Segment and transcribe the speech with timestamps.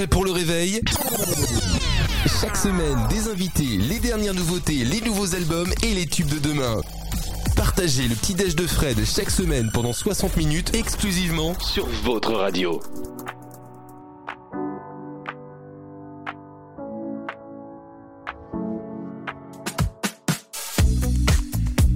[0.00, 0.80] Prêt pour le réveil
[2.40, 6.80] Chaque semaine, des invités, les dernières nouveautés, les nouveaux albums et les tubes de demain.
[7.54, 12.80] Partagez le petit déj de Fred chaque semaine pendant 60 minutes exclusivement sur votre radio.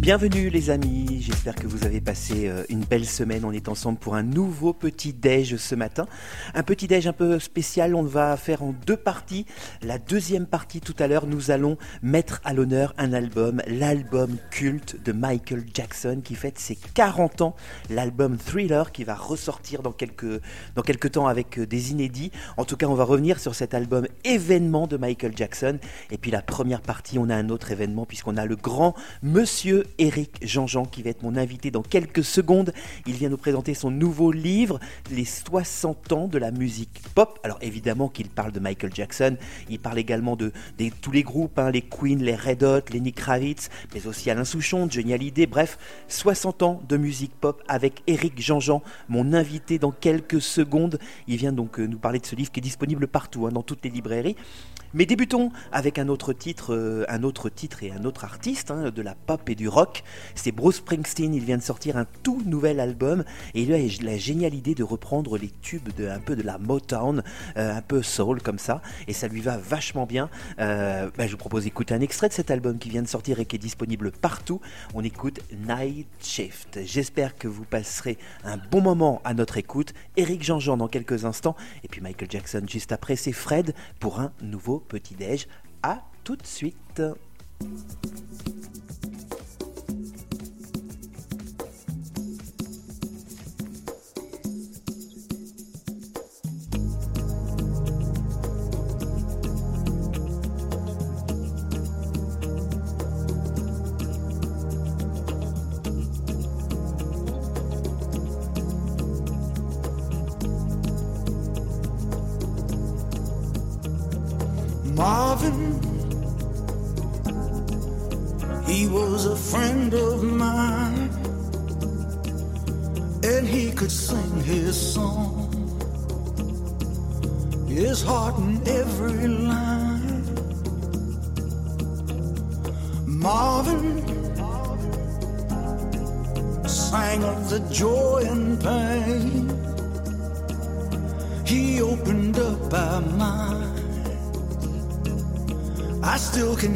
[0.05, 3.43] Bienvenue les amis, j'espère que vous avez passé euh, une belle semaine.
[3.47, 6.07] On est ensemble pour un nouveau petit déj ce matin.
[6.53, 9.47] Un petit déj un peu spécial, on va faire en deux parties.
[9.81, 15.03] La deuxième partie tout à l'heure, nous allons mettre à l'honneur un album, l'album culte
[15.03, 17.57] de Michael Jackson qui fête ses 40 ans,
[17.89, 20.43] l'album Thriller qui va ressortir dans quelques,
[20.75, 22.31] dans quelques temps avec euh, des inédits.
[22.59, 25.79] En tout cas, on va revenir sur cet album événement de Michael Jackson.
[26.11, 29.87] Et puis la première partie, on a un autre événement puisqu'on a le grand monsieur
[29.99, 32.73] Eric Jean-Jean qui va être mon invité dans quelques secondes.
[33.07, 34.81] Il vient nous présenter son nouveau livre,
[35.11, 37.39] Les 60 ans de la musique pop.
[37.43, 39.37] Alors évidemment qu'il parle de Michael Jackson,
[39.69, 40.53] il parle également de,
[41.01, 44.45] tous les groupes, hein, les Queen, les Red Hot, les Nick Kravitz, mais aussi Alain
[44.45, 49.93] Souchon, Johnny Hallyday, bref, 60 ans de musique pop avec Eric Jean-Jean, mon invité dans
[49.93, 50.99] quelques secondes.
[51.29, 53.63] Il vient donc euh, nous parler de ce livre qui est disponible partout, hein, dans
[53.63, 54.37] toutes les librairies.
[54.97, 58.93] Mais débutons avec un autre titre, euh, un autre titre et un autre artiste hein,
[58.95, 59.84] de la pop et du rock.
[60.35, 61.35] C'est Bruce Springsteen.
[61.35, 64.83] Il vient de sortir un tout nouvel album et il a la géniale idée de
[64.83, 67.23] reprendre les tubes de un peu de la Motown,
[67.57, 70.31] euh, un peu soul comme ça, et ça lui va vachement bien.
[70.59, 73.41] Euh, bah, je vous propose d'écouter un extrait de cet album qui vient de sortir
[73.41, 74.61] et qui est disponible partout.
[74.95, 76.81] On écoute Night Shift.
[76.85, 79.95] J'espère que vous passerez un bon moment à notre écoute.
[80.17, 83.17] Eric Jean-Jean dans quelques instants et puis Michael Jackson juste après.
[83.17, 85.47] C'est Fred pour un nouveau petit-déj.
[85.83, 87.03] À tout de suite.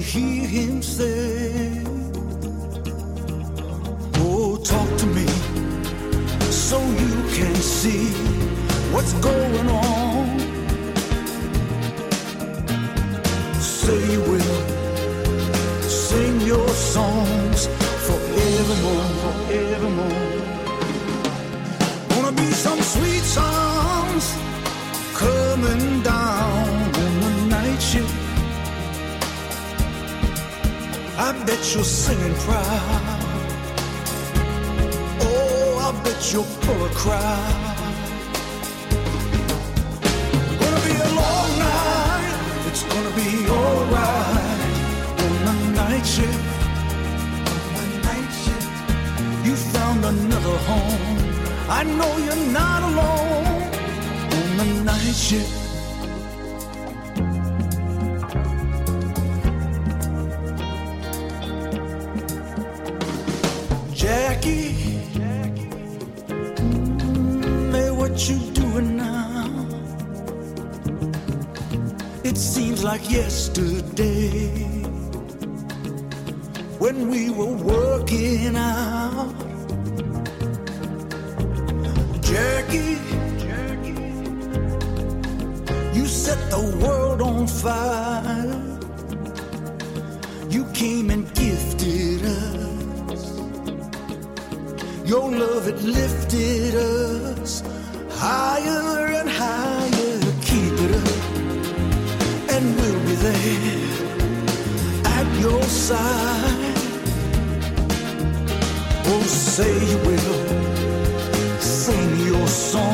[0.09, 0.68] Hear him
[66.73, 69.67] mm, what you doing now?
[72.25, 74.49] It seems like yesterday
[76.78, 79.34] when we were working out.
[82.23, 82.99] Jackie,
[85.95, 88.78] you set the world on fire.
[90.51, 92.67] You came and gifted us.
[95.09, 97.63] Your love, it lifted us
[98.10, 100.21] higher and higher.
[100.43, 101.21] Keep it up,
[102.55, 103.89] and we'll be there
[105.16, 106.77] at your side.
[109.07, 112.88] Oh, say you will sing your songs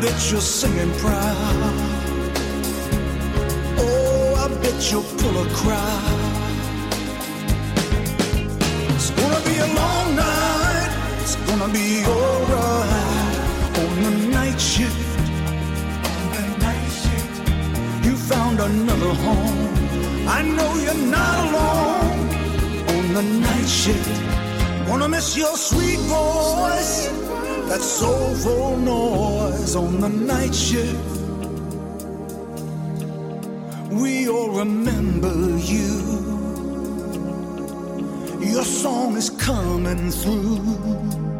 [0.00, 1.74] bet you're singing proud.
[3.78, 6.20] Oh, that you'll pull a crowd.
[8.94, 10.90] It's gonna be a long night.
[11.22, 13.36] It's gonna be alright
[13.82, 15.02] on the night shift.
[16.12, 17.36] On the night shift,
[18.04, 19.68] you found another home.
[20.28, 22.28] I know you're not alone
[22.96, 24.16] on the night shift.
[24.86, 27.08] Gonna miss your sweet voice,
[27.76, 30.96] that soulful noise on the night shift.
[33.90, 35.92] We all remember you.
[38.40, 41.35] Your song is coming through.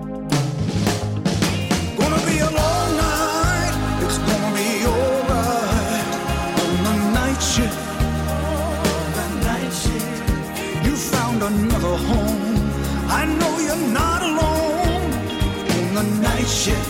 [15.97, 16.89] The night shift.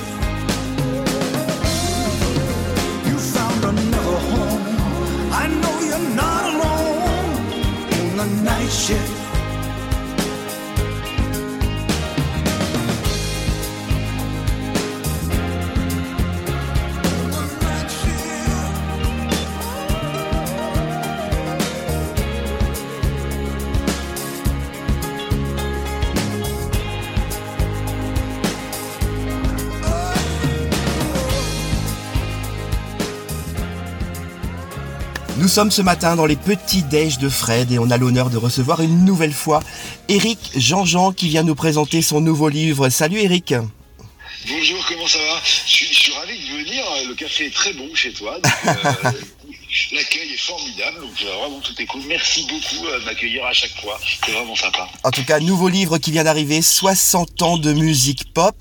[3.06, 4.62] You found another home.
[5.30, 7.36] I know you're not alone
[7.98, 9.15] on the night shift.
[35.56, 38.82] Sommes ce matin dans les petits déj de Fred et on a l'honneur de recevoir
[38.82, 39.62] une nouvelle fois
[40.10, 42.90] Eric Jean-Jean qui vient nous présenter son nouveau livre.
[42.90, 43.54] Salut Eric
[44.46, 45.40] Bonjour, comment ça va?
[45.42, 46.84] Je suis, je suis ravi de venir.
[47.08, 48.38] Le café est très bon chez toi.
[48.38, 49.10] donc, euh,
[49.92, 51.00] L'accueil est formidable.
[51.00, 52.02] Donc euh, vraiment tout est cool.
[52.06, 53.98] Merci beaucoup euh, de m'accueillir à chaque fois.
[54.24, 54.88] C'est vraiment sympa.
[55.04, 58.56] En tout cas, nouveau livre qui vient d'arriver, 60 ans de musique pop.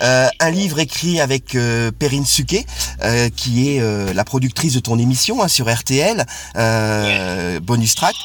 [0.00, 2.64] Euh, un livre écrit avec euh, Perrine Suquet,
[3.02, 3.80] euh, qui est
[4.14, 6.24] la productrice de ton émission hein, sur RTL,
[6.56, 8.16] euh, Bonus Track.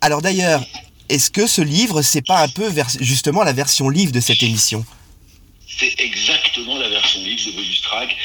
[0.00, 0.64] Alors d'ailleurs,
[1.08, 2.70] est-ce que ce livre, c'est pas un peu
[3.00, 4.84] justement la version livre de cette émission?
[5.66, 8.16] C'est exactement la version livre de Bonus Track.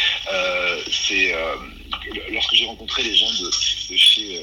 [1.08, 1.34] C'est
[2.32, 3.52] lorsque j'ai rencontré les gens de,
[3.98, 4.40] chez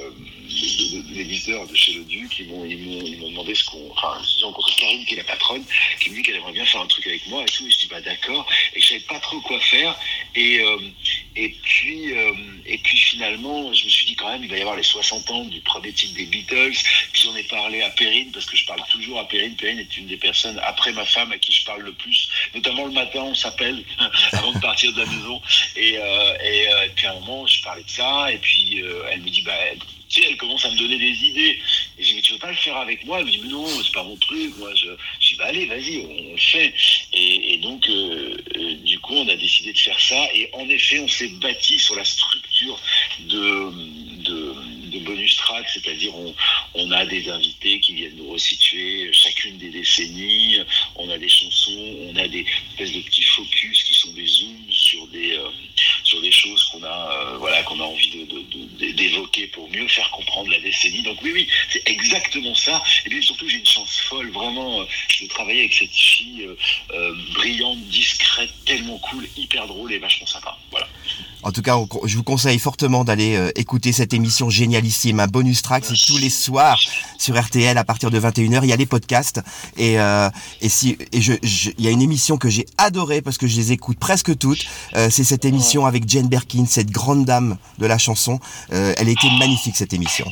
[0.57, 3.91] euh, de- de- chez le Duc, ils m'ont ils m'ont ils m'ont demandé ce qu'on.
[3.93, 5.65] Enfin, j'ai rencontré Karine qui est la patronne,
[6.01, 7.67] qui me dit qu'elle aimerait bien faire un truc avec moi et tout.
[7.67, 8.47] Et je dis bah d'accord.
[8.75, 9.97] Et je savais pas trop quoi faire.
[10.35, 10.79] Et euh,
[11.37, 12.33] et puis euh,
[12.65, 15.31] et puis finalement, je me suis dit quand même il va y avoir les 60
[15.31, 16.73] ans du premier titre des Beatles.
[17.13, 19.55] Puis j'en ai parlé à Perrine parce que je parle toujours à Perrine.
[19.57, 22.87] Perrine est une des personnes après ma femme à qui je parle le plus, notamment
[22.87, 23.85] le matin on s'appelle
[24.33, 25.41] avant de partir de la maison.
[25.77, 29.21] Et, euh, et, et puis à un moment je parlais de ça et puis elle
[29.23, 29.53] me dit bah
[30.09, 31.59] tu sais, elle commence à me donner des idées.
[31.99, 33.49] Et j'ai dit, mais tu veux pas le faire avec moi Elle me dit, mais
[33.49, 34.57] non, c'est pas mon truc.
[34.59, 34.89] Moi, je,
[35.21, 36.73] je dis, bah allez, vas-y, on, le fait.
[37.13, 40.29] Et, donc, euh, euh, du coup, on a décidé de faire ça.
[40.35, 42.81] Et en effet, on s'est bâti sur la structure
[43.21, 43.71] de,
[44.23, 44.55] de,
[44.91, 46.35] de bonus track, c'est-à-dire on,
[46.75, 50.59] on a des invités qui viennent nous resituer chacune des décennies.
[50.97, 54.71] On a des chansons, on a des espèces de petits focus qui sont des zooms
[54.71, 55.49] sur des euh,
[56.21, 58.25] des choses qu'on a euh, voilà qu'on a envie de-
[58.87, 61.03] de- d'évoquer pour mieux faire comprendre la décennie.
[61.03, 62.83] Donc oui oui, c'est exactement ça.
[63.05, 64.85] Et puis surtout j'ai une chance folle vraiment euh,
[65.23, 66.57] de travailler avec cette fille euh,
[66.93, 70.57] euh, brillante, discrète, tellement cool, hyper drôle et vachement sympa.
[71.47, 75.63] En tout cas, je vous conseille fortement d'aller euh, écouter cette émission génialissime, un bonus
[75.63, 76.77] track, c'est tous les soirs
[77.21, 78.63] sur RTL à partir de 21h.
[78.65, 79.41] Il y a les podcasts
[79.77, 80.29] et euh,
[80.61, 84.67] il y a une émission que j'ai adorée parce que je les écoute presque toutes.
[84.97, 88.41] euh, c'est cette émission avec Jane Birkin, cette grande dame de la chanson.
[88.71, 90.27] Elle était magnifique cette émission.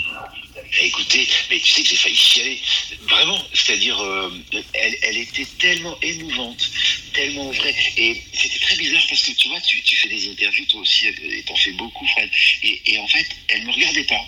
[1.65, 2.61] Tu sais que j'ai failli chialer.
[3.09, 4.31] Vraiment, c'est-à-dire, euh,
[4.75, 6.71] elle, était tellement émouvante,
[7.15, 7.75] tellement vraie.
[7.97, 11.43] Et c'était très bizarre parce que tu vois, tu, fais des interviews toi aussi, et
[11.45, 12.31] t'en fais beaucoup, Fred.
[12.63, 14.25] Et, en fait, elle me regardait pas.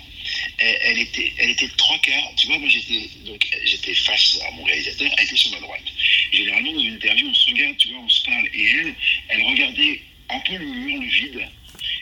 [0.58, 2.32] Elle, était, elle était de trois quarts.
[2.36, 5.84] Tu vois, moi j'étais donc j'étais face à mon réalisateur, elle était sur ma droite.
[6.32, 8.48] Généralement dans une interview, on se regarde, tu vois, on se parle.
[8.52, 8.94] Et elle,
[9.28, 11.48] elle regardait un peu le mur, le vide.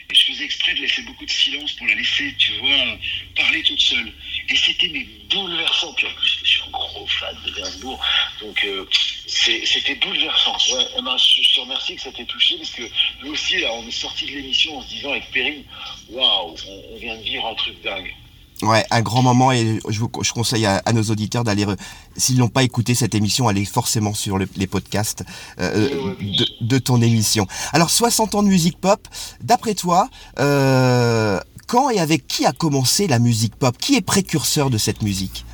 [0.09, 2.97] Et je faisais exprès de laisser beaucoup de silence pour la laisser, tu vois,
[3.35, 4.11] parler toute seule.
[4.49, 5.93] Et c'était mais bouleversant.
[5.93, 7.99] Puis en plus, je suis un gros fan de Gainsbourg.
[8.41, 8.85] Donc euh,
[9.27, 10.53] c'était bouleversant.
[10.75, 12.83] Ouais, eh ben, je, te remercie que ça t'ait touché parce que
[13.23, 15.63] nous aussi, là, on est sorti de l'émission en se disant avec Perrine,
[16.09, 18.13] waouh, on, on vient de vivre un truc dingue.
[18.61, 21.77] Ouais, un grand moment et je, vous, je conseille à, à nos auditeurs d'aller, re-
[22.15, 25.25] s'ils n'ont pas écouté cette émission, aller forcément sur le- les podcasts
[25.59, 27.47] euh, de, de ton émission.
[27.73, 29.05] Alors 60 ans de musique pop,
[29.41, 30.07] d'après toi,
[30.39, 33.77] euh, quand et avec qui a commencé la musique pop?
[33.77, 35.45] Qui est précurseur de cette musique?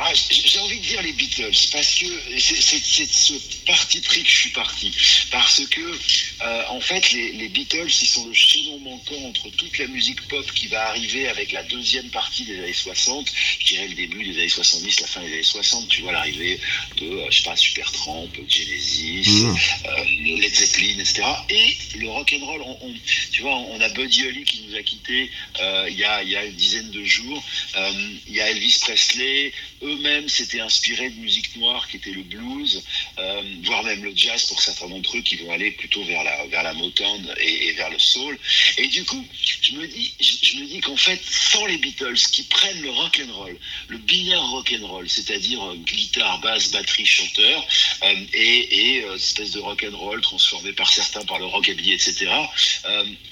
[0.00, 2.06] Ah, j'ai envie de dire les Beatles parce que
[2.38, 3.32] c'est de ce
[3.66, 4.92] parti pris que je suis parti.
[5.32, 9.76] Parce que euh, en fait, les, les Beatles, ils sont le chaînon manquant entre toute
[9.78, 13.28] la musique pop qui va arriver avec la deuxième partie des années 60,
[13.58, 16.60] je dirais le début des années 70, la fin des années 60, tu vois, l'arrivée
[16.98, 19.56] de, euh, je sais pas, Supertramp, Genesis, Mhm.
[19.86, 21.22] euh, Led Zeppelin, etc.
[21.50, 22.94] Et le rock and roll, on, on-
[23.32, 25.28] tu vois, on a Buddy Holly qui nous a quittés
[25.60, 27.42] euh, il y, a, y a une dizaine de jours.
[28.28, 29.52] Il y a Elvis Presley.
[29.82, 32.82] Eux-mêmes s'étaient inspirés de musique noire qui était le blues,
[33.18, 36.46] euh, voire même le jazz pour certains d'entre eux qui vont aller plutôt vers la,
[36.46, 38.38] vers la Motown et, vers le soul.
[38.76, 39.24] Et du coup,
[39.62, 43.20] je me dis, je, me dis qu'en fait, sans les Beatles qui prennent le rock
[43.24, 43.56] and roll,
[43.88, 47.66] le binaire rock and roll, c'est-à-dire euh, guitare, basse, batterie, chanteur,
[48.02, 52.30] euh, et, et espèce de rock and roll transformé par certains par le rockabilly, etc.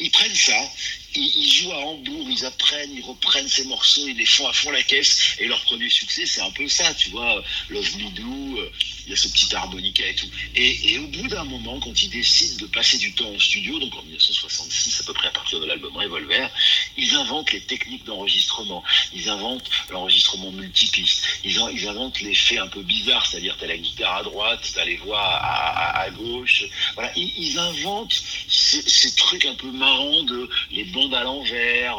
[0.00, 0.71] ils prennent ça,
[1.16, 4.70] ils, jouent à Hambourg, ils apprennent, ils reprennent ces morceaux, ils les font à fond
[4.70, 8.58] la caisse, et leur premier succès, c'est un peu ça, tu vois, Love Me Do,
[8.61, 8.73] euh,
[9.06, 10.26] il y a ce petit harmonica et tout.
[10.54, 13.78] Et, et au bout d'un moment, quand ils décident de passer du temps en studio,
[13.78, 16.48] donc en 1966 à peu près à partir de l'album Revolver,
[16.96, 18.82] ils inventent les techniques d'enregistrement,
[19.14, 23.76] ils inventent l'enregistrement multipiste, ils, en- ils inventent l'effet un peu bizarre, c'est-à-dire t'as la
[23.78, 28.82] guitare à droite, t'as les voix à, à- à gauche, voilà, ils, ils inventent ces,
[28.82, 31.96] ces trucs un peu marrants de les bandes à l'envers,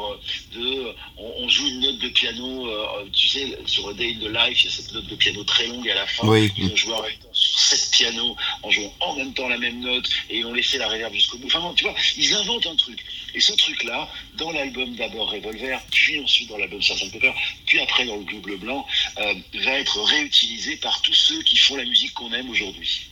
[0.53, 4.19] de on, on joue une note de piano, euh, tu sais, sur A Day in
[4.25, 6.51] the Life, il y a cette note de piano très longue à la fin, Oui.
[6.57, 9.57] ils ont joué en même temps sur sept pianos, en jouant en même temps la
[9.57, 11.47] même note, et ils ont laissé la réverb jusqu'au bout.
[11.47, 12.99] Enfin, tu vois, ils inventent un truc.
[13.33, 17.11] Et ce truc-là, dans l'album d'abord Revolver, puis ensuite dans l'album Sgt.
[17.11, 17.33] Pepper,
[17.65, 18.85] puis après dans le double blanc,
[19.19, 23.09] euh, va être réutilisé par tous ceux qui font la musique qu'on aime aujourd'hui.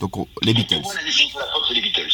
[0.00, 0.74] Donc on- les Beatles.
[0.80, 2.12] Pour moi, la définition de la pop, c'est les Beatles.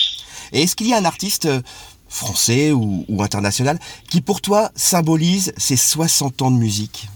[0.53, 1.63] Et est-ce qu'il y a un artiste euh,
[2.09, 3.79] français ou, ou international
[4.11, 7.07] qui pour toi symbolise ces 60 ans de musique?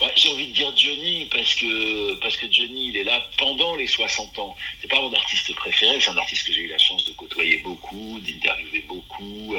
[0.00, 3.74] Ouais, J'ai envie de dire Johnny parce que parce que Johnny il est là pendant
[3.74, 4.56] les 60 ans.
[4.80, 7.58] C'est pas mon artiste préféré, c'est un artiste que j'ai eu la chance de côtoyer
[7.58, 9.56] beaucoup, d'interviewer beaucoup,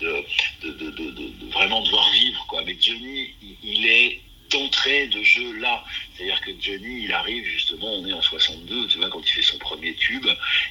[0.00, 0.24] de,
[0.62, 2.62] de, de, de, vraiment de voir vivre quoi.
[2.64, 3.30] Mais Johnny
[3.62, 5.84] il, est d'entrée de jeu là.
[6.16, 9.42] C'est-à-dire que Johnny il arrive justement, on est en 62, tu vois, quand il fait
[9.42, 10.26] son premier tube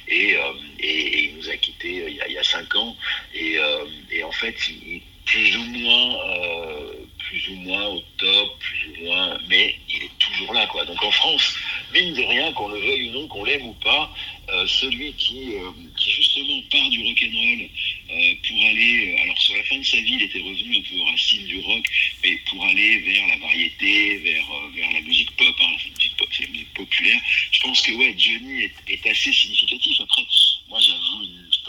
[0.08, 2.74] et, euh, et, il nous a quittés euh, il y a, il y a 5
[2.74, 2.94] ans
[3.32, 6.92] et, euh, et en fait il, plus ou moins euh,
[7.36, 10.84] plus ou moins au top, plus ou moins, mais il est toujours là, quoi.
[10.86, 11.54] Donc en France,
[11.92, 14.10] mine de rien, qu'on le veuille ou non, qu'on l'aime ou pas,
[14.48, 17.68] euh, celui qui, euh, qui justement part du rock'n'roll
[18.10, 20.82] euh, pour aller, euh, alors sur la fin de sa vie, il était revenu un
[20.82, 21.84] peu aux racines du rock,
[22.22, 26.16] mais pour aller vers la variété, vers, euh, vers la musique pop, hein, la musique
[26.16, 27.20] pop, c'est la musique populaire.
[27.50, 30.00] Je pense que ouais, Johnny est, est assez significatif.
[30.00, 30.22] Après,
[30.68, 31.22] moi j'avoue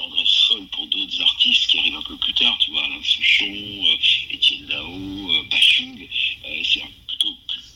[0.08, 3.46] tendresse folle pour d'autres artistes qui arrivent un peu plus tard, tu vois, Alain Souchon,
[3.46, 7.34] euh, Étienne Dao, euh, Bachung, euh, c'est plutôt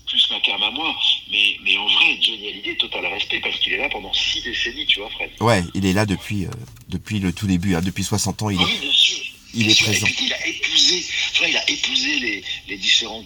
[0.07, 0.95] plus, ma cam à moi,
[1.29, 4.85] mais, mais en vrai, Johnny Hallyday, total respect parce qu'il est là pendant six décennies,
[4.85, 5.31] tu vois, Fred.
[5.39, 6.51] Ouais, il est là depuis, euh,
[6.89, 9.17] depuis le tout début, hein, depuis 60 ans, il est, oui, bien sûr.
[9.53, 9.87] Il est sûr.
[9.87, 10.07] présent.
[10.07, 11.05] Et puis, il a épousé,
[11.37, 13.25] vois, il a épousé les, les différents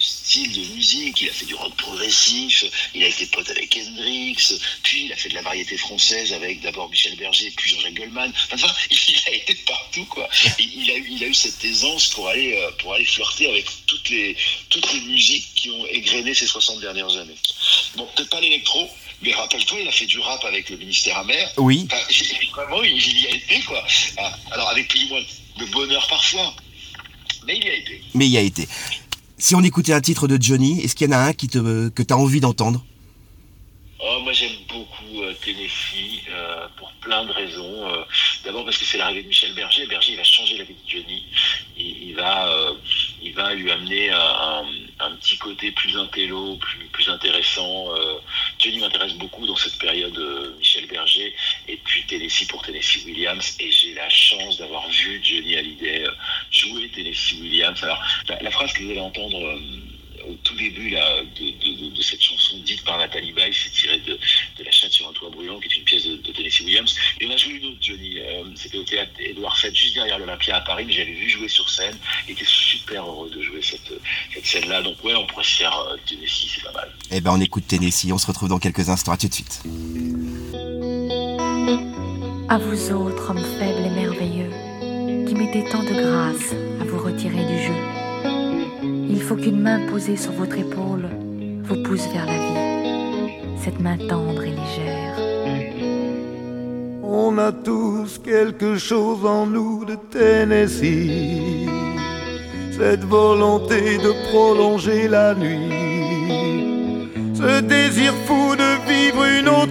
[0.00, 1.20] styles de musique.
[1.20, 2.64] Il a fait du rock progressif,
[2.94, 4.36] il a été pote avec Hendrix,
[4.82, 8.32] puis il a fait de la variété française avec d'abord Michel Berger, puis Jean-Jacques Goldman.
[8.52, 10.28] Enfin, il a été partout, quoi.
[10.58, 13.48] Et il, a eu, il a eu cette aisance pour aller, euh, pour aller flirter
[13.48, 14.36] avec toutes les,
[14.70, 17.36] toutes les musiques qui ont égrené ces 60 dernières années.
[17.96, 18.88] Bon, peut-être pas l'électro,
[19.22, 21.52] mais rappelle-toi, il a fait du rap avec le ministère amer.
[21.56, 22.02] Oui, Enfin,
[22.54, 23.84] vraiment, il y a été, quoi.
[24.16, 25.22] Ah, Alors, avec plus ou moins
[25.58, 26.54] de bonheur parfois,
[27.46, 28.02] mais il y a été.
[28.14, 28.68] mais il y a été.
[29.38, 31.88] Si on écoutait un titre de Johnny, est-ce qu'il y en a un qui te,
[31.88, 32.84] que tu as envie d'entendre?
[34.04, 37.88] Oh, moi, j'aime beaucoup euh, Tennessee euh, pour plein de raisons.
[37.88, 38.02] Euh,
[38.44, 39.86] D'abord parce que c'est l'arrivée de Michel Berger.
[39.86, 41.24] Berger, il va changer la vie de Johnny.
[41.78, 42.72] Il, il va, euh,
[43.22, 47.90] il va lui amener un, un- un petit côté plus intello, plus, plus intéressant.
[48.62, 51.34] Johnny m'intéresse beaucoup dans cette période, euh, Michel Berger,
[51.66, 53.56] et puis Tennessee pour Tennessee Williams.
[53.58, 56.10] Et j'ai la chance d'avoir vu Johnny Hallyday euh,
[56.52, 57.82] jouer Tennessee Williams.
[57.82, 62.56] Alors, la, phrase que vous allez entendre euh, au tout début là, de, cette chanson
[62.58, 64.16] dite par Nathalie Baye, c'est tiré de,
[64.64, 66.96] La chatte sur un toit brûlant, qui est une pièce de, Tennessee Williams.
[67.20, 68.18] Et on a joué une autre, Johnny.
[68.54, 71.68] C'était au théâtre Édouard VII, juste derrière l'Olympia à Paris, mais j'avais vu jouer sur
[71.68, 71.98] scène.
[72.28, 73.92] Il était super heureux de jouer cette,
[74.32, 74.82] cette scène-là.
[74.82, 76.92] Donc ouais, on pourrait se faire Tennessee, c'est pas mal.
[77.14, 79.62] Eh ben on écoute Tennessee, on se retrouve dans quelques instants, à tout de suite.
[82.48, 84.50] À vous autres, hommes faibles et merveilleux,
[85.26, 87.74] qui mettez tant de grâce à vous retirer du jeu.
[89.10, 91.10] Il faut qu'une main posée sur votre épaule
[91.64, 95.18] vous pousse vers la vie, cette main tendre et légère.
[97.02, 101.68] On a tous quelque chose en nous de Tennessee,
[102.70, 105.81] cette volonté de prolonger la nuit,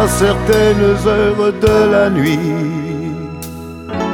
[0.00, 3.12] À certaines heures de la nuit,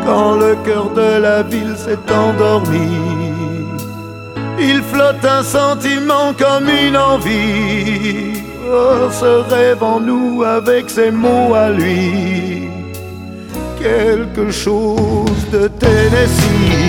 [0.05, 2.91] quand le cœur de la ville s'est endormi,
[4.59, 8.43] il flotte un sentiment comme une envie.
[8.69, 12.69] Oh, ce rêve en nous avec ses mots à lui,
[13.79, 16.86] quelque chose de Tennessee.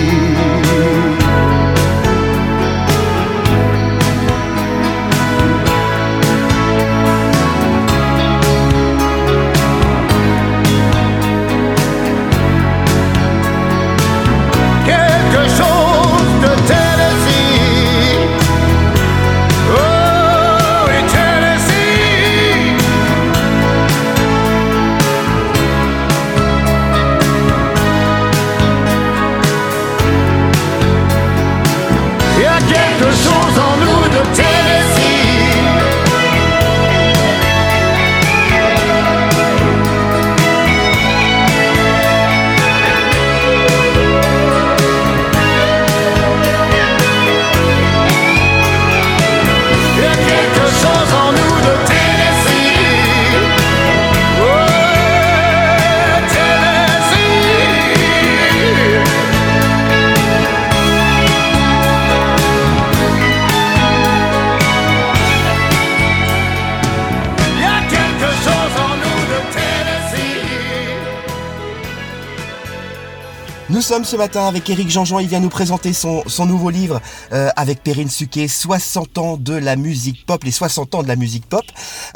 [73.98, 77.00] Sommes ce matin avec Eric Jean-Jean, il vient nous présenter son, son nouveau livre
[77.32, 81.16] euh, avec Perrine Suquet, 60 ans de la musique pop, les 60 ans de la
[81.16, 81.64] musique pop.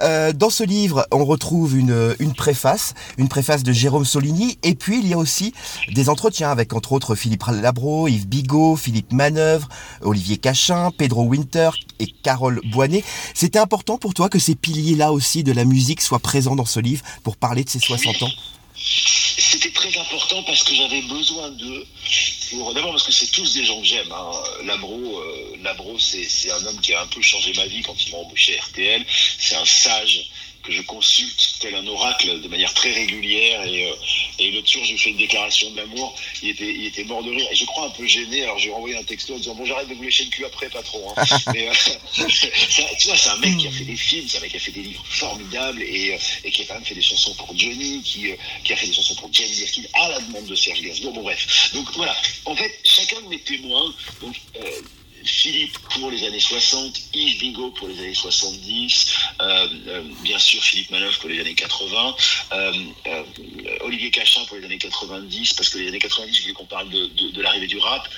[0.00, 4.76] Euh, dans ce livre, on retrouve une, une préface, une préface de Jérôme Soligny, et
[4.76, 5.54] puis il y a aussi
[5.92, 9.68] des entretiens avec entre autres Philippe Labro, Yves Bigot, Philippe Manœuvre,
[10.02, 13.02] Olivier Cachin, Pedro Winter et Carole Boinet.
[13.34, 16.78] C'était important pour toi que ces piliers-là aussi de la musique soient présents dans ce
[16.78, 18.30] livre pour parler de ces 60 ans?
[18.84, 21.86] C'était très important parce que j'avais besoin d'eux.
[22.74, 24.10] D'abord parce que c'est tous des gens que j'aime.
[24.12, 24.30] Hein.
[24.64, 28.18] Labro, euh, c'est un homme qui a un peu changé ma vie quand il m'a
[28.18, 29.04] embauché RTL.
[29.38, 30.30] C'est un sage
[30.62, 33.64] que je consulte tel un oracle de manière très régulière.
[33.66, 33.94] Et, euh,
[34.38, 36.14] et l'autre jour, je lui fais une déclaration d'amour.
[36.42, 37.46] Il était, il était mort de rire.
[37.50, 38.42] Et je crois un peu gêné.
[38.44, 40.68] Alors j'ai envoyé un texto en disant Bon, j'arrête de vous lécher le cul après,
[40.68, 41.02] patron.
[41.16, 41.24] Hein.
[41.54, 41.72] Mais, euh,
[42.28, 44.56] ça- tu vois, c'est un mec qui a fait des films, c'est un mec qui
[44.56, 47.34] a fait des livres formidables et, euh, et qui a quand même fait des chansons
[47.34, 50.46] pour Johnny, qui, euh, qui a fait des chansons pour James Birkin à la demande
[50.46, 51.12] de Serge Gainsbourg.
[51.12, 51.70] Bon, bref.
[51.74, 52.16] Donc voilà.
[52.44, 54.70] En fait, chacun de mes témoins, donc, euh,
[55.24, 60.62] Philippe pour les années 60, Yves Bigot pour les années 70, euh, euh, bien sûr
[60.62, 62.16] Philippe Manoff pour les années 80,
[62.52, 62.72] euh,
[63.80, 66.88] Olivier Cachin pour les années 90, parce que les années 90, je voulais qu'on parle
[66.90, 68.08] de, de- l'arrivée du rap,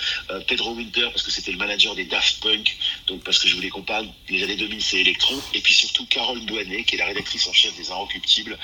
[0.47, 3.69] Pedro Winter, parce que c'était le manager des Daft Punk, donc parce que je voulais
[3.71, 7.07] qu'on parle des années 2000, c'est Electron, et puis surtout Carole Douanet, qui est la
[7.07, 8.59] rédactrice en chef des Inrecuptibles.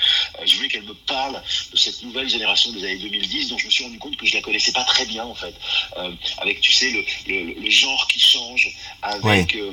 [0.45, 3.71] Je voulais qu'elle me parle de cette nouvelle génération des années 2010, dont je me
[3.71, 5.55] suis rendu compte que je la connaissais pas très bien, en fait.
[6.37, 8.19] Avec, tu sais, le, le- le genre qui
[9.01, 9.71] avec euh,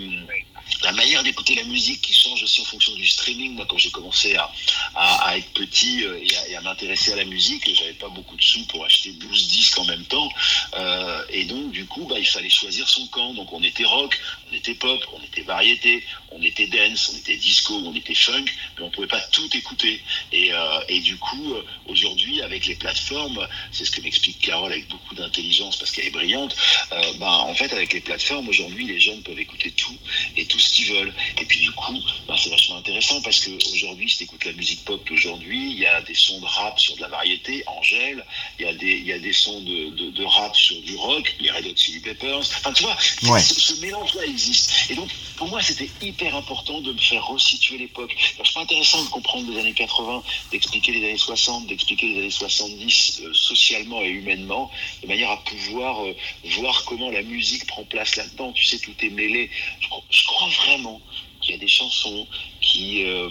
[0.82, 3.54] la manière d'écouter la musique qui change aussi en fonction du streaming.
[3.54, 7.94] Moi, quand j'ai commencé à, être petit euh, et à, m'intéresser à la musique, j'avais
[7.94, 10.28] pas beaucoup de sous pour acheter 12 disques en même temps.
[10.74, 13.34] Euh, et donc, du coup, bah, il fallait choisir son camp.
[13.34, 14.18] Donc, on était rock,
[14.50, 18.46] on était pop, on était variété, on était dance, on était disco, on était funk,
[18.78, 20.02] mais on pouvait pas tout écouter.
[20.32, 21.54] Et, euh, du coup,
[21.86, 26.10] aujourd'hui, avec les plateformes, c'est ce que m'explique Carole avec beaucoup d'intelligence parce qu'elle est
[26.10, 26.54] brillante.
[26.90, 29.96] ben, en fait, avec les plateformes, aujourd'hui, les jeunes peuvent écouter tout
[30.36, 31.14] et tout ce qu'ils veulent.
[31.40, 34.52] Et puis, du coup, ben, c'est vachement intéressant parce que aujourd'hui, si tu écoutes la
[34.52, 38.24] musique pop d'aujourd'hui, il y a des sons de rap sur de la variété, Angèle,
[38.58, 40.96] il y a des, il y a des sons de, de, de rap sur du
[40.96, 42.38] rock, les Red Hot Chili Peppers.
[42.38, 42.96] Enfin, tu vois,
[43.30, 43.40] Ouais.
[43.40, 44.90] ce, ce mélange-là existe.
[44.90, 48.14] Et donc, pour moi, c'était hyper important de me faire resituer l'époque.
[48.44, 52.30] C'est pas intéressant de comprendre les années 80, d'expliquer les années 60, d'expliquer les années
[52.30, 54.70] 70 euh, socialement et humainement,
[55.02, 58.52] de manière à pouvoir euh, voir comment la musique prend place là-dedans.
[58.52, 59.50] Tu sais, tout est mêlé.
[59.80, 61.00] Je, je crois vraiment
[61.40, 62.26] qu'il y a des chansons
[62.60, 63.28] qui, euh,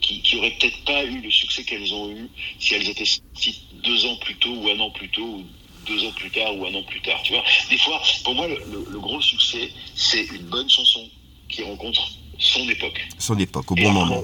[0.00, 2.28] qui, qui auraient peut-être pas eu le succès qu'elles ont eu
[2.60, 5.44] si elles étaient sorties deux ans plus tôt ou un an plus tôt ou
[5.86, 7.20] deux ans plus tard ou un an plus tard.
[7.22, 11.08] Tu vois, des fois, pour moi, le, le- le gros succès, c'est une bonne chanson
[11.48, 13.08] qui rencontre son époque.
[13.18, 14.22] Son époque, au bon moment.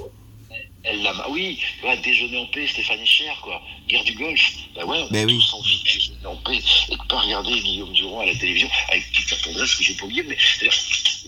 [0.87, 3.63] Elle l'a, oui, tu vois, déjeuner en paix, Stéphane Echer, quoi.
[3.89, 4.53] Guerre du Golfe.
[4.75, 5.39] Bah ouais, on Ben a oui.
[5.39, 6.59] tous envie de déjeuner en paix
[6.91, 9.95] et de pas regarder Guillaume Durand à la télévision avec toute la tendresse que j'ai
[9.95, 10.27] pour Guillaume.
[10.29, 10.79] Mais c'est-à-dire,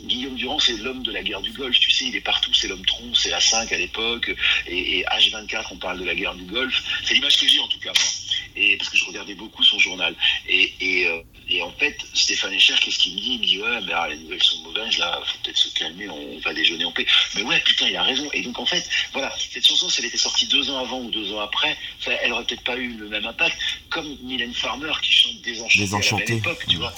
[0.05, 1.79] Guillaume Durand, c'est l'homme de la guerre du Golfe.
[1.81, 2.53] Tu sais, il est partout.
[2.53, 4.31] C'est l'homme tronc, c'est la 5 à l'époque.
[4.67, 6.83] Et, et H24, on parle de la guerre du Golfe.
[7.05, 8.09] C'est l'image que j'ai, en tout cas, moi.
[8.57, 10.15] Et parce que je regardais beaucoup son journal.
[10.49, 13.35] Et, et, euh, et en fait, Stéphane Echer, qu'est-ce qu'il me dit?
[13.35, 16.09] Il me dit Ouais, mais ah, les nouvelles sont mauvaises, là, faut peut-être se calmer,
[16.09, 17.07] on va déjeuner en paix.
[17.37, 18.29] Mais ouais, putain, il a raison.
[18.33, 21.11] Et donc, en fait, voilà, cette chanson, si elle était sortie deux ans avant ou
[21.11, 21.77] deux ans après,
[22.23, 23.57] elle aurait peut-être pas eu le même impact.
[23.91, 26.93] Comme Mylène Farmer qui chante Désenchanté, à la même époque, tu vois.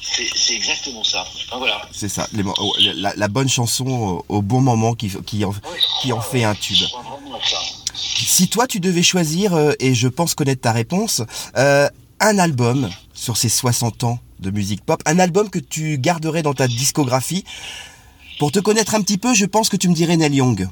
[0.00, 1.26] C'est exactement ça.
[1.46, 1.82] Enfin, voilà.
[1.92, 5.56] C'est ça, les oh, la, la bonne chanson au, bon moment qui, qui, en, Ouais,
[6.00, 6.86] qui en fait un tube.
[8.16, 11.22] Si toi tu devais choisir, euh, et je pense connaître ta réponse,
[11.56, 11.88] euh,
[12.20, 16.54] un album sur ces 60 ans de musique pop, un album que tu garderais dans
[16.54, 17.44] ta discographie,
[18.38, 20.68] pour te connaître un petit peu, je pense que tu me dirais Neil Young.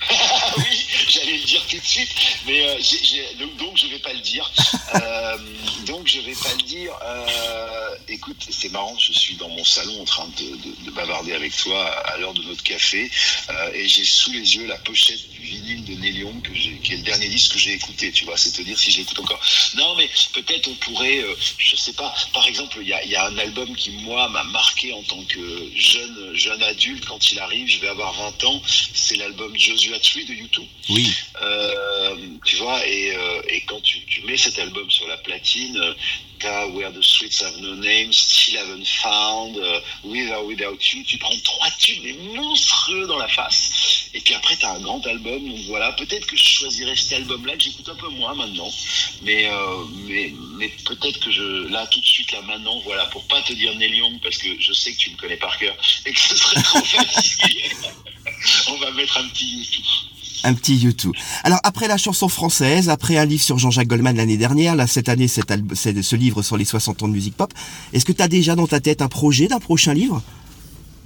[0.56, 0.64] Oui,
[1.08, 2.08] j'allais le dire tout de suite,
[2.46, 4.48] mais euh, j'ai- j'ai- donc, donc je vais pas le dire.
[4.94, 5.36] Euh,
[5.84, 6.92] donc je vais pas le dire.
[7.04, 11.32] Euh, écoute, c'est marrant, je suis dans mon salon en train de, de- de bavarder
[11.32, 13.10] avec toi à l'heure de notre café,
[13.50, 16.92] euh, et j'ai sous les yeux la pochette du vinyle de Neil Young, que qui
[16.94, 18.10] est le dernier disque que j'ai écouté.
[18.12, 19.40] Tu vois, c'est te dire si je l'écoute encore.
[19.76, 22.14] Non, mais peut-être on pourrait, euh, je sais pas.
[22.32, 25.22] Par exemple, il y a, y a un album qui moi m'a marqué en tant
[25.24, 27.68] que jeune jeune adulte quand il arrive.
[27.68, 28.62] Je vais avoir 20 ans.
[28.94, 30.64] C'est l'album Joshua Tree de YouTube.
[30.88, 31.10] Oui,
[31.42, 35.73] Euh, tu vois, et, euh, et quand tu, tu mets cet album sur la platine,
[35.76, 35.94] euh,
[36.38, 41.02] t'as Where the Streets Have No Name, Still Haven't Found, euh, With or Without You,
[41.04, 44.10] tu prends trois tubes monstrueux dans la face.
[44.14, 47.56] Et puis après, t'as un grand album, donc voilà, peut-être que je choisirais cet album-là,
[47.56, 48.70] que j'écoute un peu moins maintenant,
[49.22, 53.24] mais, euh, mais, mais peut-être que je, là, tout de suite, là, maintenant, voilà, pour
[53.24, 55.76] pas te dire Neil Young, parce que je sais que tu me connais par cœur,
[56.06, 57.72] et que ce serait trop facile,
[58.68, 59.68] on va mettre un petit.
[60.44, 61.12] Un petit YouTube.
[61.42, 65.08] Alors après la chanson française, après un livre sur Jean-Jacques Goldman l'année dernière, là cette
[65.08, 67.52] année cet ce livre sur les 60 ans de musique pop,
[67.92, 70.22] est-ce que tu as déjà dans ta tête un projet d'un prochain livre?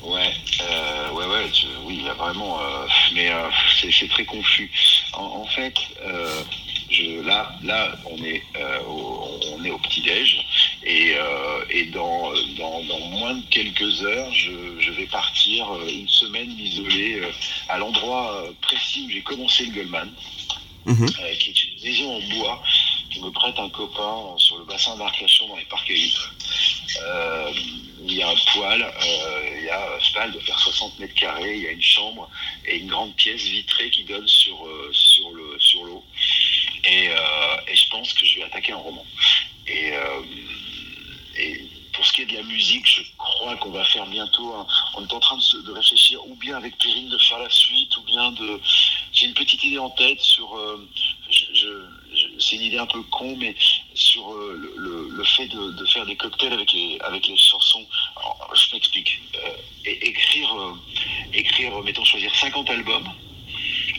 [0.04, 0.32] Ouais,
[0.70, 1.50] euh, ouais, ouais,
[1.86, 3.48] oui, il vraiment, euh, mais euh,
[3.80, 4.70] c'est très confus.
[5.12, 5.74] En, fait,
[6.06, 6.42] euh,
[7.24, 10.38] là, là, on est, euh, au, on est au petit déj
[10.84, 15.88] et, euh, et dans, dans, dans moins de quelques heures, je, je vais partir euh,
[15.88, 17.30] une semaine isolée euh,
[17.68, 20.10] à l'endroit précis où j'ai commencé le Goldman,
[20.86, 21.04] Mhm.
[21.20, 22.62] euh, qui est une maison en bois
[23.14, 27.50] que me prête un copain sur le bassin d'Arcachon dans les parcs à
[28.00, 30.58] il y a un poêle, euh, il y a, je sais pas, elle doit faire
[30.58, 32.30] 60 mètres carrés, il y a une chambre
[32.64, 36.02] et une grande pièce vitrée qui donne sur, euh, sur le sur l'eau.
[36.84, 37.14] Et, euh,
[37.70, 39.04] et je pense que je vais attaquer un roman.
[39.66, 39.92] Et,
[41.38, 41.60] et
[41.92, 44.54] pour ce qui est de la musique, je crois qu'on va faire bientôt.
[44.96, 47.50] on est en train de, se- de réfléchir, ou bien avec Perrine de faire la
[47.50, 48.60] suite, ou bien de.
[49.12, 50.56] J'ai une petite idée en tête sur.
[50.56, 50.88] euh,
[52.38, 53.54] c'est une idée un peu con, mais
[53.94, 57.86] sur euh, le, le- fait de, de faire des cocktails avec les, avec les chansons.
[58.54, 59.20] Je m'explique.
[59.36, 59.50] Euh,
[59.84, 60.48] écrire,
[61.32, 63.08] écrire, mettons, choisir 50 albums,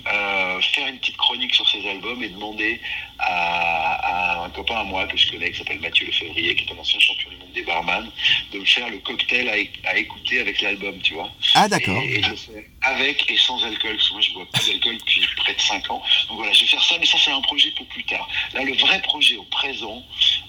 [0.08, 2.80] euh, faire une petite chronique sur ces albums et demander
[3.20, 6.66] à, à un copain à moi que je connais qui s'appelle Mathieu Le Février, qui
[6.66, 8.10] est un ancien champion du monde des barman,
[8.52, 11.30] de me faire le cocktail à, écouter avec l'album, tu vois.
[11.56, 12.02] Ah d'accord.
[12.04, 14.98] Et, et je fais avec et sans alcool, parce que moi je bois plus d'alcool
[14.98, 16.02] depuis près de 5 ans.
[16.30, 18.28] Donc voilà, je vais faire ça, mais ça c'est un projet pour plus tard.
[18.54, 20.04] Là, le vrai projet au présent,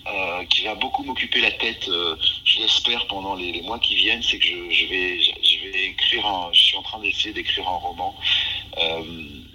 [0.06, 3.96] euh, qui va beaucoup m'occuper la tête, euh, je l'espère, pendant les, les mois qui
[3.96, 7.00] viennent, c'est que je, je vais, je, je vais écrire un, je suis en train
[7.00, 8.14] d'essayer d'écrire un roman.
[8.78, 9.02] Euh,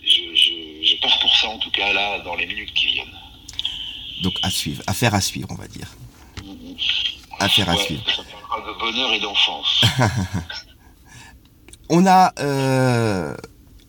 [0.05, 3.13] je, je, je pars pour ça en tout cas là, dans les minutes qui viennent.
[4.23, 5.87] Donc à suivre, affaire à suivre, on va dire.
[7.39, 8.03] Affaire à Ouais, suivre.
[8.09, 9.83] ça parlera de bonheur et d'enfance.
[11.89, 13.35] On a euh,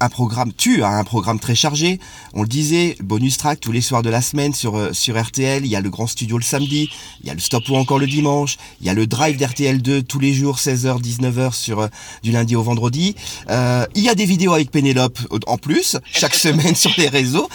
[0.01, 2.01] un programme, tu as un programme très chargé.
[2.35, 5.65] On le disait, bonus track tous les soirs de la semaine sur, euh, sur RTL.
[5.65, 6.91] Il y a le grand studio le samedi.
[7.23, 8.59] Il y a le stop ou encore le dimanche.
[8.81, 11.89] Il y a le drive d'RTL 2 tous les jours, 16h, 19h sur euh,
[12.23, 13.17] du lundi au vendredi.
[13.49, 17.09] Euh, il y a des vidéos avec Pénélope euh, en plus, chaque semaine sur les
[17.09, 17.49] réseaux.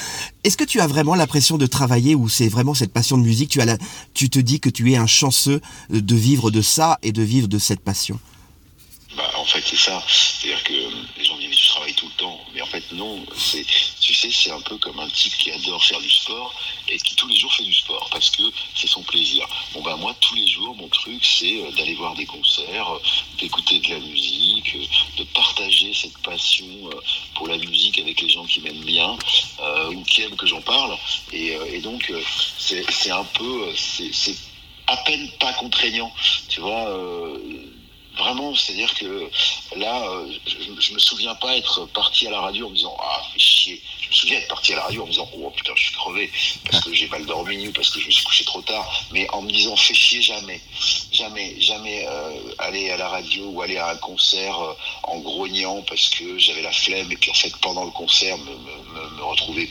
[0.44, 3.50] Est-ce que tu as vraiment l'impression de travailler ou c'est vraiment cette passion de musique?
[3.50, 3.78] Tu, as la,
[4.14, 7.48] tu te dis que tu es un chanceux de vivre de ça et de vivre
[7.48, 8.20] de cette passion?
[9.42, 10.04] En fait, c'est ça.
[10.08, 12.40] C'est-à-dire que euh, les gens disent, mais tu travailles tout le temps.
[12.54, 13.26] Mais en fait, non.
[13.36, 13.66] C'est,
[14.00, 16.54] tu sais, c'est un peu comme un type qui adore faire du sport
[16.88, 18.44] et qui tous les jours fait du sport parce que
[18.76, 19.48] c'est son plaisir.
[19.74, 23.00] Bon, ben, moi, tous les jours, mon truc, c'est euh, d'aller voir des concerts, euh,
[23.40, 24.78] d'écouter de la musique,
[25.18, 26.68] de partager cette passion
[27.34, 29.18] pour la musique avec les gens qui m'aiment bien
[29.90, 30.96] ou qui aiment que j'en parle.
[31.34, 32.12] Et, donc,
[32.60, 34.36] c'est, un peu, c'est,
[34.88, 36.14] à peine pas contraignant.
[36.50, 36.88] Tu vois,
[38.18, 39.30] Vraiment, c'est-à-dire que
[39.78, 42.96] là, euh, je, je me souviens pas être parti à la radio en me disant
[43.00, 43.82] ah fais chier.
[44.02, 45.94] Je me souviens être parti à la radio en me disant oh putain je suis
[45.94, 46.32] crevé
[46.70, 49.06] parce que j'ai mal dormi ou parce que je me suis couché trop tard.
[49.12, 50.62] Mais en me disant fais chier jamais,
[51.12, 55.82] jamais, jamais euh, aller à la radio ou aller à un concert euh, en grognant
[55.84, 59.70] parce que j'avais la flemme et puis en fait pendant le concert me, me, retrouver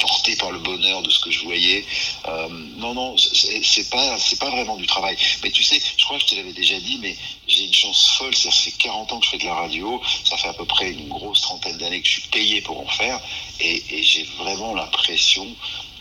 [0.00, 1.84] porté par le bonheur de ce que je voyais.
[2.26, 5.16] Euh, non, non, c'est pas, c'est pas vraiment du travail.
[5.42, 8.10] Mais tu sais, je crois que je te l'avais déjà dit, mais j'ai une chance
[8.18, 8.34] folle.
[8.34, 10.00] Ça fait 40 ans que je fais de la radio.
[10.24, 12.88] Ça fait à peu près une grosse trentaine d'années que je suis payé pour en
[12.88, 13.20] faire.
[13.60, 15.46] Et, et j'ai vraiment l'impression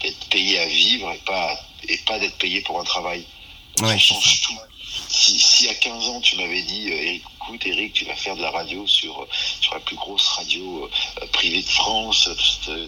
[0.02, 3.26] d'être payé à vivre et pas, et pas d'être payé pour un travail.
[3.82, 4.58] Ouais, ça change tout.
[5.08, 8.41] Si, si à 15 ans tu m'avais dit, euh, écoute Eric, tu vas faire de
[8.41, 9.28] la radio sur, euh,
[9.62, 10.89] sur la plus grosse radio
[11.22, 12.30] euh, privée de France,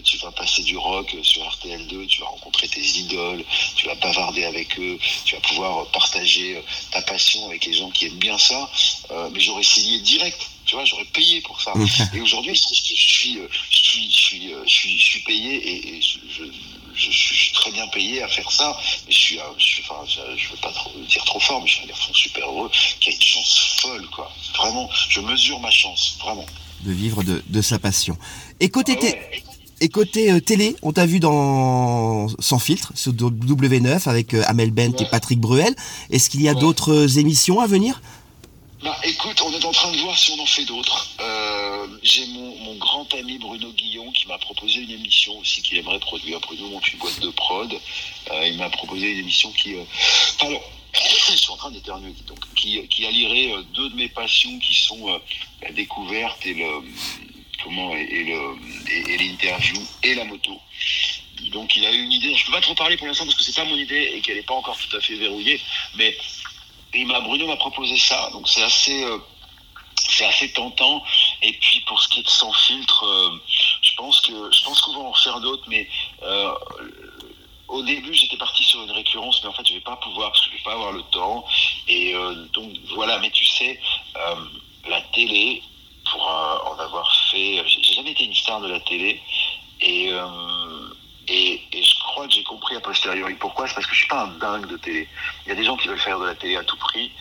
[0.04, 3.44] tu vas passer du rock sur RTL2, tu vas rencontrer tes idoles,
[3.76, 7.90] tu vas bavarder avec eux, tu vas pouvoir partager euh, ta passion avec les gens
[7.90, 8.70] qui aiment bien ça,
[9.10, 10.40] euh, mais j'aurais signé direct.
[10.66, 11.72] Tu vois, j'aurais payé pour ça.
[12.14, 13.38] Et aujourd'hui, je suis, je suis,
[13.70, 16.44] je suis, je suis, je suis payé et, et je,
[16.94, 18.76] je, je suis très bien payé à faire ça.
[19.06, 21.66] Mais je suis, euh, je suis enfin, je, veux pas trop dire trop fort, mais
[21.68, 24.30] je suis un garçon super heureux qui a une chance folle, quoi.
[24.56, 26.46] Vraiment, je mesure ma chance, vraiment.
[26.82, 28.16] de vivre de, de sa passion.
[28.60, 29.42] Et côté, Ah té- ouais.
[29.82, 34.70] et côté euh, télé, on t'a vu dans Sans filtre, sur W9 avec euh, Amel
[34.70, 35.04] Bent et.
[35.10, 35.74] Patrick Bruel.
[36.10, 36.60] Est-ce qu'il y a Ouais.
[36.60, 38.00] d'autres émissions à venir?
[38.82, 41.06] Bah, écoute, on est en train de voir si on en fait d'autres.
[41.20, 41.39] Euh,
[42.02, 46.40] J'ai mon, grand ami Bruno Guillon qui m'a proposé une émission aussi qu'il aimerait produire.
[46.40, 47.72] Bruno monte une boîte de prod.
[48.30, 49.74] Euh, il m'a proposé une émission qui...
[49.74, 49.84] euh,
[50.94, 52.38] je suis en train d'éternuer, donc.
[52.54, 55.18] Qui, qui allierait euh, deux de mes passions qui sont euh,
[55.62, 56.66] la découverte et le...
[57.62, 58.56] Comment et, le
[58.90, 60.58] et, l'interview et la moto.
[61.52, 62.34] Donc il a eu une idée.
[62.34, 64.36] Je peux pas trop parler pour l'instant parce que c'est pas mon idée et qu'elle
[64.36, 65.60] n'est pas encore tout à fait verrouillée.
[65.96, 66.16] Mais
[66.92, 69.18] Bruno m'a proposé ça, donc c'est assez euh,
[70.10, 71.02] c'est assez tentant.
[71.42, 73.30] Et puis pour ce qui est de sans filtre, euh,
[73.82, 75.88] je pense que je pense qu'on va en faire d'autres, mais
[76.22, 76.52] euh,
[77.68, 80.44] au début j'étais parti sur une récurrence, mais en fait je vais pas pouvoir parce
[80.44, 81.44] que je vais pas avoir le temps.
[81.88, 83.80] Et euh, donc voilà, mais tu sais,
[84.88, 85.62] la télé,
[86.10, 89.20] pour en avoir fait, j'ai jamais été une star de la télé,
[89.80, 90.12] et
[91.30, 93.68] et, et je crois que j'ai compris a posteriori pourquoi.
[93.68, 95.08] C'est parce que je suis pas un dingue de télé.
[95.46, 97.12] Il y a des gens qui veulent faire de la télé à tout prix.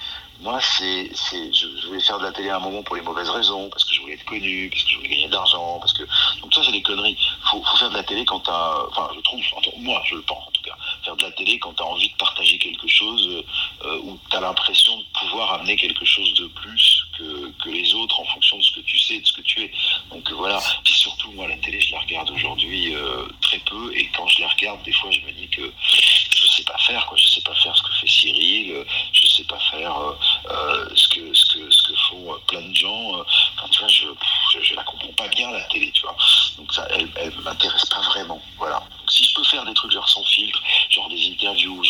[0.41, 3.29] Moi, c'est, c'est, je, voulais faire de la télé à un moment pour les mauvaises
[3.29, 5.91] raisons, parce que je voulais être connu, parce que je voulais gagner de l'argent, parce
[5.91, 6.03] que
[6.41, 7.17] donc ça c'est des conneries.
[7.51, 9.41] Faut, faut faire de la télé quand t'as, enfin je trouve,
[9.79, 12.15] moi je le pense en tout cas, faire de la télé quand t'as envie de
[12.15, 13.43] partager quelque chose euh,
[13.85, 17.03] euh, où t'as l'impression de pouvoir amener quelque chose de plus
[17.63, 19.71] que, les autres en fonction de ce que tu sais, de ce que tu es.
[20.09, 20.59] Donc euh, voilà.
[20.83, 24.41] Puis surtout moi la télé je la regarde aujourd'hui euh, très peu et quand je
[24.41, 25.71] la regarde des fois je me dis que
[26.35, 29.27] je sais pas faire quoi, je sais pas faire ce que fait Cyril, euh, je
[29.27, 29.95] sais pas faire
[30.95, 33.11] ce que ce que ce que font plein de gens.
[33.57, 34.07] Enfin, tu vois, je,
[34.61, 36.15] je la comprends pas bien la télé, tu vois.
[36.57, 38.41] Donc ça, elle, elle m'intéresse pas vraiment.
[38.57, 38.81] Voilà.
[39.07, 41.83] Si je peux faire des trucs genre sans filtre, genre des interviews,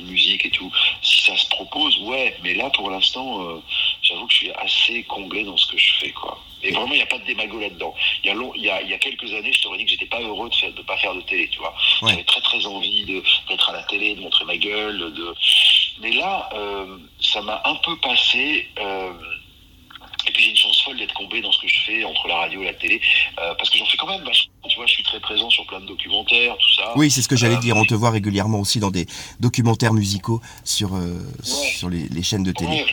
[0.00, 0.70] musique et tout.
[1.02, 2.36] Si ça se propose, ouais.
[2.42, 3.60] Mais là, pour l'instant,
[4.02, 4.71] j'avoue que je suis assez
[5.04, 6.38] comblé dans ce que je fais, quoi.
[6.64, 7.92] Et vraiment, il n'y a pas de démago là-dedans.
[8.22, 9.84] Il y, a long- il, y a, il y a quelques années, je t'aurais dit
[9.84, 11.74] que j'étais pas heureux de ne pas faire de télé, tu vois.
[12.02, 12.10] Ouais.
[12.10, 14.98] J'avais très très envie de- d'être à la télé, de montrer ma gueule.
[15.12, 15.34] De...
[16.00, 18.68] Mais là, euh, ça m'a un peu passé.
[18.78, 19.12] euh,
[20.28, 22.36] et puis j'ai une chance folle d'être comblé dans ce que je fais entre la
[22.36, 23.00] radio et la télé,
[23.40, 24.52] euh, parce que j'en fais quand même vachement.
[24.68, 26.92] Tu vois, je suis très présent sur plein de documentaires, tout ça.
[26.96, 27.76] Oui, c'est ce que j'allais dire.
[27.76, 29.06] On te voit régulièrement aussi dans des
[29.40, 31.00] documentaires musicaux sur, Ouais.
[31.42, 32.70] sur les, les chaînes de télé.
[32.84, 32.86] Ouais,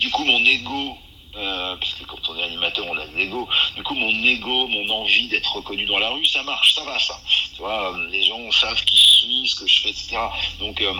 [0.00, 0.96] du, coup, mon ego,
[1.36, 3.48] euh, parce que quand on est animateur, on a de l'ego.
[3.76, 6.98] Du coup, mon ego, mon envie d'être reconnu dans la rue, ça marche, ça va,
[6.98, 7.20] ça.
[7.54, 10.18] Tu vois, euh, les gens savent qui je suis, ce que je fais, etc.
[10.58, 10.94] Donc, euh,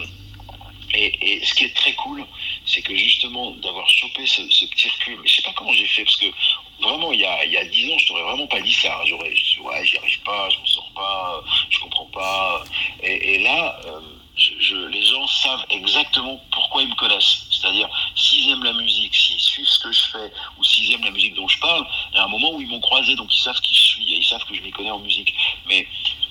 [0.94, 2.24] et, ce qui est très cool,
[2.66, 6.16] c'est que justement, d'avoir chopé ce, petit recul, je sais pas comment j'ai fait, parce
[6.16, 6.26] que
[6.80, 9.00] vraiment, il y a, il y a 10 ans, je t'aurais vraiment pas dit ça.
[9.06, 12.64] J'aurais, ouais, j'y arrive pas, je m'en sors pas, je comprends pas.
[13.02, 14.00] Et, et là, euh,
[14.36, 17.46] je, je- les gens savent exactement pourquoi ils me connaissent.
[17.60, 21.10] C'est-à-dire, s'ils aiment la musique, s'ils suivent ce que je fais, ou s'ils aiment la
[21.10, 23.40] musique dont je parle, il y a un moment où ils m'ont croisé, donc ils
[23.40, 25.34] savent qui je suis, et ils savent que je m'y connais en musique.
[25.66, 25.86] Mais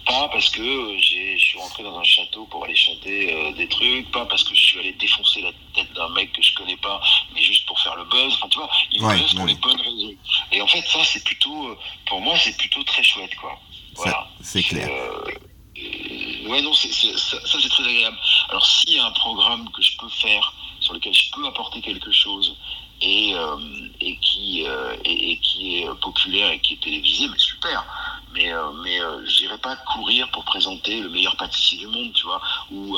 [0.05, 3.67] pas parce que euh, je suis rentré dans un château pour aller chanter euh, des
[3.67, 6.77] trucs, pas parce que je suis allé défoncer la tête d'un mec que je connais
[6.77, 6.99] pas,
[7.35, 8.33] mais juste pour faire le buzz.
[8.35, 10.15] Enfin, tu vois, ils me Ouais, connaissent pour les bonnes raisons.
[10.51, 13.59] Et en fait, ça, c'est plutôt, euh, pour moi, c'est plutôt très chouette, quoi.
[13.95, 14.27] Voilà.
[14.41, 14.87] C'est clair.
[14.89, 15.31] Euh,
[15.77, 18.17] euh, ouais, non, c'est, c'est- ça, ça, c'est très agréable.
[18.49, 20.53] Alors, s'il y a un programme que je peux faire,
[20.89, 22.55] sur lequel je peux apporter quelque chose,
[23.01, 23.57] et, euh,
[24.01, 27.85] et, qui, euh, et, et qui est populaire et qui est télévisé, mais super.
[28.33, 32.25] Mais, euh, mais euh, j'irai pas courir pour présenter le meilleur pâtissier du monde, tu
[32.25, 32.97] vois, ou,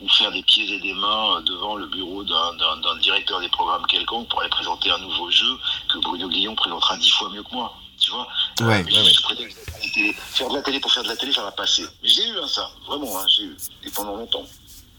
[0.00, 4.28] ou faire des pieds et des mains devant le bureau d'un, directeur des programmes quelconque
[4.28, 7.72] pour aller présenter un nouveau jeu que Bruno Guillon présentera dix fois mieux que moi.
[8.00, 8.28] Tu vois
[8.60, 11.84] Ouais, ouais, Faire de la télé pour faire de la télé, ça va passer.
[12.02, 13.56] J'ai eu hein, ça, vraiment, hein, j'ai eu.
[13.84, 14.44] Et pendant longtemps.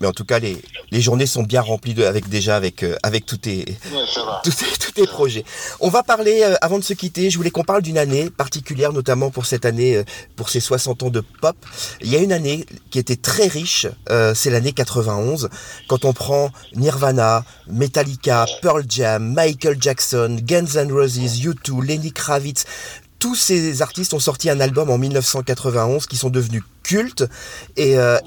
[0.02, 2.96] Mais en tout cas, les, les journées sont bien remplies de, avec déjà avec, euh,
[3.04, 3.66] avec tous tes,
[4.44, 5.44] tous tes, tous tes projets.
[5.80, 8.94] On va parler, euh, avant de se quitter, je voulais qu'on parle d'une année particulière,
[8.94, 10.04] notamment pour cette année, euh,
[10.36, 11.56] pour ses 60 ans de pop.
[12.02, 15.50] Il y a une année qui était très riche, euh, c'est l'année 91,
[15.88, 22.66] quand on prend Nirvana, Metallica, Pearl Jam, Michael Jackson, Guns N' Roses, U2, Lenny Kravitz.
[23.20, 27.26] Tous ces artistes ont sorti un album en 1991 qui sont devenus cultes
[27.76, 28.18] et, euh,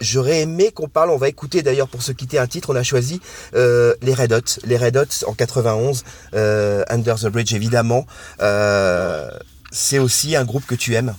[0.00, 2.82] j'aurais aimé qu'on parle, on va écouter d'ailleurs pour se quitter un titre, on a
[2.82, 3.20] choisi
[3.54, 8.06] euh, les Red Hot, les Red Hot en 91, euh, Under the Bridge évidemment.
[8.42, 9.30] Euh,
[9.70, 11.14] c'est aussi un groupe que tu aimes.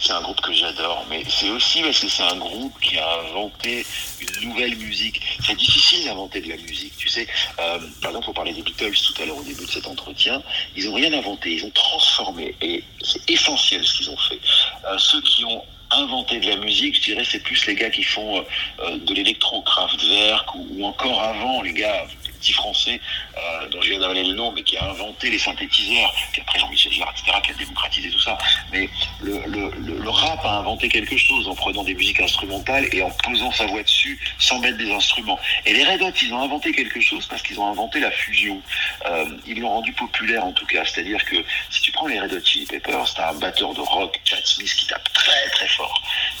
[0.00, 3.20] C'est un groupe que j'adore, mais c'est aussi parce que c'est un groupe qui a
[3.20, 3.84] inventé
[4.20, 5.20] une nouvelle musique.
[5.44, 7.26] C'est difficile d'inventer de la musique, tu sais.
[7.58, 10.42] Euh, par exemple, on parlait des Beatles tout à l'heure au début de cet entretien.
[10.76, 12.54] Ils n'ont rien inventé, ils ont transformé.
[12.60, 14.40] Et c'est essentiel ce qu'ils ont fait.
[14.88, 18.02] Euh, ceux qui ont inventé de la musique, je dirais, c'est plus les gars qui
[18.02, 18.42] font euh,
[18.80, 23.00] euh, de l'électro, Kraftwerk, ou, encore avant, les gars, les petits français,
[23.36, 26.58] euh, dont je viens d'avaler le nom, mais qui a inventé les synthétiseurs, puis après
[26.58, 28.36] Jean-Michel Jarre, etc., qui a démocratisé tout ça.
[28.72, 28.88] Mais
[29.20, 33.02] le, le, le, le rap a inventé quelque chose en prenant des musiques instrumentales et
[33.02, 35.38] en posant sa voix dessus sans mettre des instruments.
[35.64, 38.60] Et les Red Hot, ils ont inventé quelque chose parce qu'ils ont inventé la fusion.
[39.06, 40.84] Euh, ils l'ont rendu populaire en tout cas.
[40.84, 41.36] C'est-à-dire que
[41.70, 44.74] si tu prends les Red Hot Chili Peppers, t'as un batteur de rock, Chad Smith,
[44.74, 45.68] qui tape très très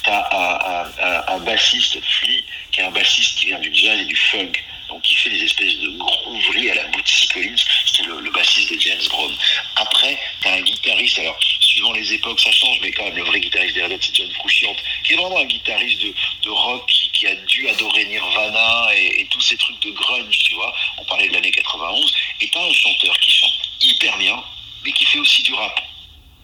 [0.02, 4.52] T'as un, bassiste, Flea, qui est un bassiste qui vient du jazz et du funk.
[4.88, 8.78] Donc qui fait des espèces de grooveries à la Bootsy Collins, c'était le, bassiste de
[8.78, 9.34] James Brown.
[9.74, 13.40] Après, t'as un guitariste, alors suivant les époques ça change, mais quand même le vrai
[13.40, 17.34] guitariste des c'est John Frusciante, qui est vraiment un guitariste de, rock qui, qui a
[17.34, 20.72] dû adorer Nirvana et, et tous ces trucs de grunge, tu vois.
[20.98, 24.42] On parlait de l'année 91, et t'as un chanteur qui chante hyper bien,
[24.84, 25.80] mais qui fait aussi du rap.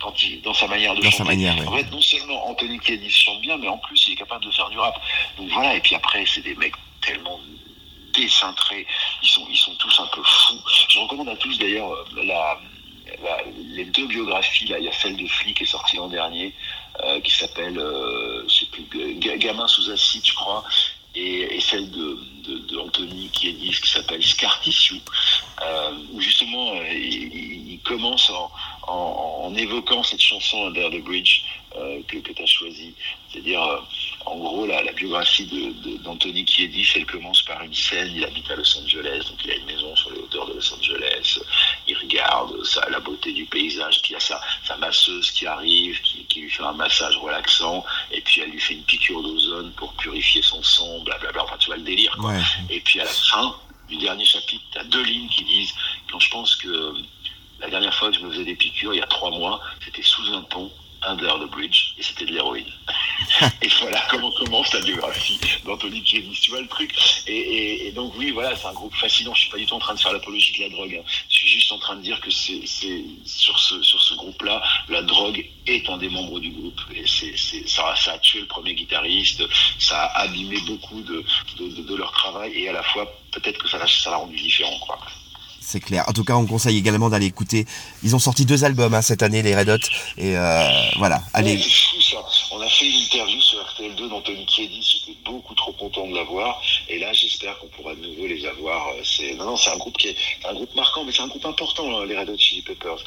[0.02, 1.16] Quand il, dans sa manière de Dans chanter.
[1.18, 1.66] sa manière, ouais.
[1.68, 4.50] En fait, non seulement Anthony Kiedis chante bien, mais en plus il est capable de
[4.50, 5.00] faire du rap.
[5.36, 7.38] Donc voilà, et puis après, c'est des mecs tellement
[8.14, 8.86] décintrés,
[9.22, 10.60] ils sont, ils sont tous un peu fous.
[10.88, 12.58] Je recommande à tous d'ailleurs euh, la,
[13.22, 13.42] la-
[13.74, 16.52] les deux biographies, là, il y a celle de Flic qui est sortie l'an dernier,
[17.04, 18.84] euh, qui s'appelle, euh, je sais plus,
[19.18, 20.62] Ga- Gamin sous acide, je crois,
[21.14, 25.00] et, et celle de, de, de Anthony Kiedis qui s'appelle Scar Tissue,
[25.62, 28.50] euh, où justement euh, il, il commence en,
[28.88, 31.42] en, en évoquant cette chanson Under the Bridge
[31.77, 32.94] euh, que, tu as choisie.
[33.31, 33.79] C'est-à-dire, euh,
[34.27, 35.48] en gros, la, biographie
[36.05, 39.55] d'Anthony Kiedis, elle commence par une scène, il habite à Los Angeles, donc il a
[39.57, 41.38] une maison sur les hauteurs de Los Angeles,
[41.88, 46.01] il regarde ça, la beauté du paysage, il y a sa, sa masseuse qui arrive,
[46.03, 49.72] qui, qui lui fait un massage relaxant, et puis elle lui fait une piqûre d'ozone
[49.77, 52.14] pour purifier son sang, blablabla, enfin tu vois le délire.
[52.18, 52.31] quoi.
[52.33, 52.40] Ouais.
[52.70, 53.57] Et puis à la fin
[53.89, 55.72] du dernier chapitre, tu as deux lignes qui disent
[56.11, 56.95] quand je pense que
[57.61, 60.03] la dernière fois que je me faisais des piqûres, il y a trois mois, c'était
[60.03, 60.70] sous un pont,
[61.05, 62.70] under the bridge, et c'était de l'héroïne.
[63.61, 66.95] et voilà comment commence la biographie d'Anthony Kiedis, tu vois le truc.
[67.26, 69.34] Et, et- et donc oui, voilà, c'est un groupe fascinant.
[69.34, 70.95] Je suis pas du tout en train de faire l'apologie de la drogue.
[71.01, 71.05] hein.
[71.28, 74.62] Je suis juste en train de dire que c'est c'est- sur ce sur ce groupe-là,
[74.89, 76.80] la drogue est un des membres du groupe.
[76.95, 79.43] Et c'est c'est- ça, ça a tué le premier guitariste,
[79.80, 81.24] ça a abîmé beaucoup de,
[81.59, 84.78] de, leur travail et à la fois peut-être que ça l'a ça rendu différent.
[84.87, 84.99] Quoi.
[85.61, 86.05] C'est clair.
[86.09, 87.66] En tout cas, on conseille également d'aller écouter.
[88.03, 89.76] Ils ont sorti deux albums hein, cette année, les Red Hot.
[90.18, 91.55] Et euh, voilà, allez.
[91.55, 92.16] Ouais, c'est fou ça.
[92.51, 95.01] On a fait une interview sur RTL2 d'Anthony Kiedis.
[95.07, 96.61] J'étais beaucoup trop content de l'avoir.
[96.89, 98.89] Et là, j'espère qu'on pourra de nouveau les avoir.
[98.89, 100.16] Euh, C'est non, non, c'est un groupe qui est
[100.49, 102.99] un groupe marquant, mais c'est un groupe important, hein, les Red Hot Chili Peppers.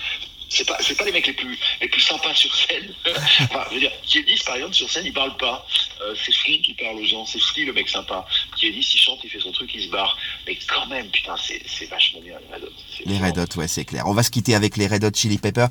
[0.50, 2.94] C'est pas, c'est pas les mecs les plus, les plus sympas sur scène.
[3.42, 5.66] enfin, je veux dire, Kiedis, par exemple, sur scène, il parle pas.
[6.02, 7.26] Euh, c'est Flea qui parle aux gens.
[7.26, 8.26] C'est Flea le mec sympa.
[8.56, 10.18] Kiedis, il chante, il fait son truc, il se barre.
[10.48, 12.72] Mais quand même, putain, c'est, vachement bien les Red Hot.
[13.06, 14.04] Les Red Hot, ouais, c'est clair.
[14.08, 15.70] On va se quitter avec les Red Hot Chili Peppers.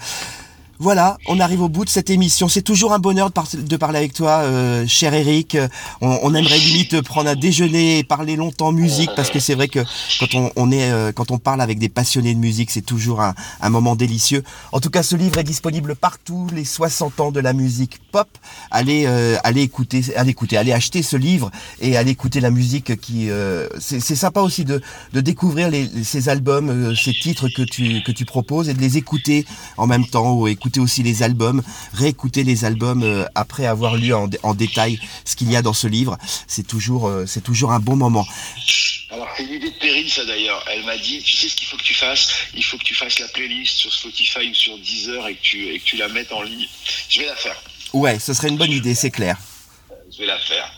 [0.84, 2.46] Voilà, on arrive au bout de cette émission.
[2.46, 5.56] C'est toujours un bonheur de, par- de parler avec toi, euh, cher Eric.
[6.02, 9.68] On, on aimerait limite prendre un déjeuner et parler longtemps musique parce que c'est vrai
[9.68, 9.78] que
[10.20, 13.34] quand on, est, euh, quand on parle avec des passionnés de musique, c'est toujours un,
[13.70, 14.44] moment délicieux.
[14.72, 16.48] En tout cas, ce livre est disponible partout.
[16.54, 18.28] Les 60 ans de la musique pop.
[18.70, 23.30] Allez, euh, allez écouter, allez acheter ce livre et allez écouter la musique qui.
[23.30, 24.82] euh, c'est sympa aussi de,
[25.14, 25.70] découvrir
[26.02, 29.46] ces albums, euh, ces titres que tu que tu proposes et de les écouter
[29.78, 31.62] en même temps ou écouter aussi les albums,
[31.92, 35.62] réécouter les albums euh, après avoir lu en, dé- en détail ce qu'il y a
[35.62, 36.18] dans ce livre.
[36.46, 38.26] C'est toujours euh, c'est toujours un bon moment.
[39.10, 40.64] Alors c'est une idée de Perrine ça d'ailleurs.
[40.72, 42.28] Elle m'a dit, tu sais ce qu'il faut que tu fasses?
[42.54, 45.68] Il faut que tu fasses la playlist sur Spotify ou sur Deezer et que tu,
[45.72, 46.66] et que tu la mettes en ligne.
[47.08, 47.56] Je vais la faire.
[47.92, 49.36] Ouais, ce serait une bonne idée, c'est clair.
[50.12, 50.70] Je vais la faire.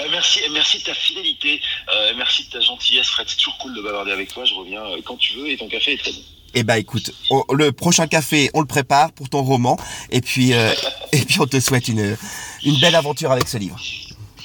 [0.00, 1.60] Euh, merci, merci de ta fidélité,
[1.94, 3.26] euh, merci de ta gentillesse, Fred.
[3.28, 4.44] C'est toujours cool de bavarder avec toi.
[4.44, 6.22] Je reviens quand tu veux et ton café est très bon.
[6.54, 9.78] Eh ben écoute, on- le prochain café, on le prépare pour ton roman
[10.10, 10.72] et puis euh,
[11.12, 12.16] et puis on te souhaite une
[12.64, 13.78] une belle aventure avec ce livre.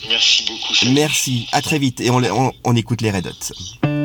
[0.09, 0.93] Merci beaucoup.
[0.93, 3.96] Merci, à très vite et on, on, on écoute les Red Hot.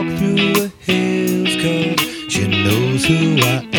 [0.00, 3.69] Walk through the hills cause she knows who I am.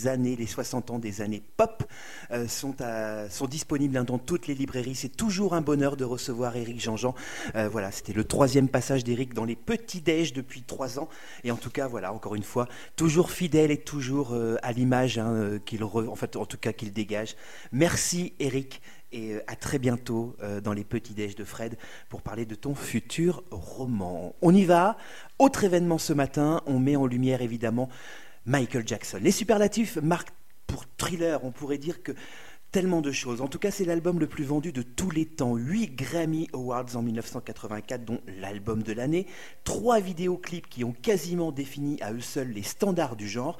[0.00, 1.84] Les années, les 60 ans des années pop
[2.30, 2.74] euh, sont,
[3.28, 4.94] sont disponibles hein, dans toutes les librairies.
[4.94, 7.14] C'est toujours un bonheur de recevoir Eric Jean-Jean.
[7.54, 11.10] Euh, voilà, c'était le troisième passage d'Eric dans les petits déj depuis trois ans.
[11.44, 15.18] Et en tout cas, voilà, encore une fois, toujours fidèle et toujours euh, à l'image
[15.18, 17.36] hein, qu'il en fait, en tout cas qu'il dégage.
[17.70, 18.80] Merci Eric
[19.12, 21.76] et à très bientôt dans les petits déj de Fred
[22.08, 24.36] pour parler de ton futur roman.
[24.40, 24.96] On y va.
[25.40, 27.88] Autre événement ce matin, on met en lumière évidemment
[28.46, 29.18] Michael Jackson.
[29.20, 30.32] Les superlatifs marquent
[30.66, 32.12] pour thriller, on pourrait dire que
[32.70, 33.40] tellement de choses.
[33.40, 35.56] En tout cas, c'est l'album le plus vendu de tous les temps.
[35.56, 39.26] 8 Grammy Awards en 1984, dont l'album de l'année.
[39.64, 43.58] Trois vidéoclips qui ont quasiment défini à eux seuls les standards du genre.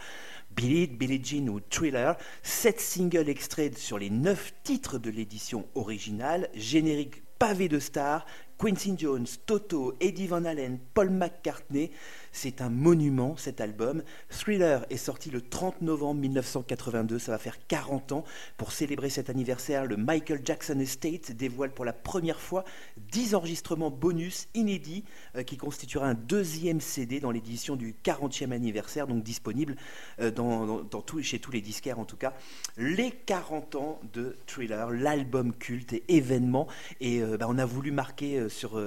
[0.55, 6.49] Billy, Billie Jean ou Thriller, 7 singles extraits sur les 9 titres de l'édition originale,
[6.55, 8.27] générique pavé de stars,
[8.59, 11.91] Quincy Jones, Toto, Eddie Van Halen, Paul McCartney,
[12.33, 14.03] c'est un monument cet album.
[14.29, 18.25] Thriller est sorti le 30 novembre 1982, ça va faire 40 ans.
[18.57, 22.65] Pour célébrer cet anniversaire, le Michael Jackson Estate dévoile pour la première fois
[23.13, 25.05] 10 enregistrements bonus inédits
[25.37, 29.77] euh, qui constituera un deuxième CD dans l'édition du 40e anniversaire, donc disponible
[30.21, 30.83] euh, dans,
[31.23, 32.35] chez tous les disquaires en tout cas.
[32.77, 36.67] Les 40 ans de Thriller, l'album culte et événement.
[37.01, 38.81] Et euh, bah, on a voulu marquer sur,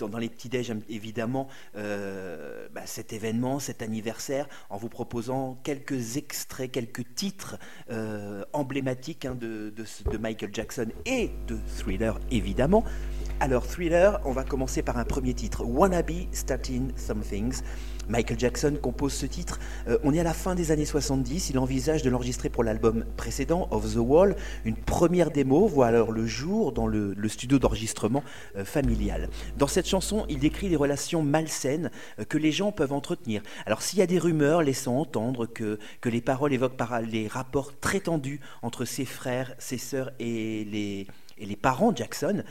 [0.00, 1.48] dans les petits déj évidemment
[2.76, 7.58] bah, cet événement, cet anniversaire, en vous proposant quelques extraits, quelques titres
[7.90, 12.84] euh, emblématiques hein, de, de, Michael Jackson et de Thriller, évidemment.
[13.40, 17.62] Alors, Thriller, on va commencer par un premier titre, Wanna Be Starting Some Things.
[18.08, 19.58] Michael Jackson compose ce titre.
[19.88, 21.50] Euh, on est à la fin des années 70.
[21.50, 24.36] Il envisage de l'enregistrer pour l'album précédent, Of the Wall.
[24.64, 28.22] Une première démo voit alors le jour dans le, studio d'enregistrement
[28.56, 29.28] euh, familial.
[29.58, 33.42] Dans cette chanson, il décrit les relations malsaines euh, que les gens peuvent entretenir.
[33.66, 37.26] Alors, s'il y a des rumeurs laissant entendre que, que les paroles évoquent par les
[37.26, 41.06] rapports très tendus entre ses frères, ses sœurs et les,
[41.38, 42.42] et les parents Jackson,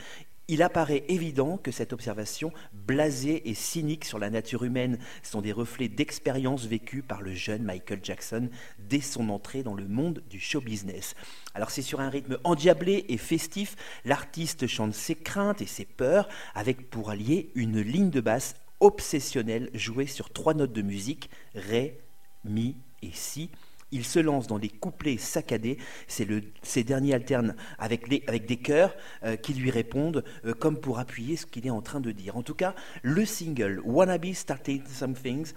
[0.47, 5.51] il apparaît évident que cette observation blasée et cynique sur la nature humaine sont des
[5.51, 10.39] reflets d'expériences vécues par le jeune Michael Jackson dès son entrée dans le monde du
[10.39, 11.15] show business.
[11.55, 13.75] Alors c'est sur un rythme endiablé et festif,
[14.05, 19.69] l'artiste chante ses craintes et ses peurs avec pour allier une ligne de basse obsessionnelle
[19.73, 21.99] jouée sur trois notes de musique, Ré,
[22.43, 23.49] Mi et Si,
[23.91, 25.77] il se lance dans des couplets saccadés.
[26.07, 31.45] Ces derniers alternent avec, des chœurs euh, qui lui répondent euh, comme pour appuyer ce
[31.45, 32.37] qu'il est en train de dire.
[32.37, 35.53] En tout cas, le single Wanna Be Starting Some Things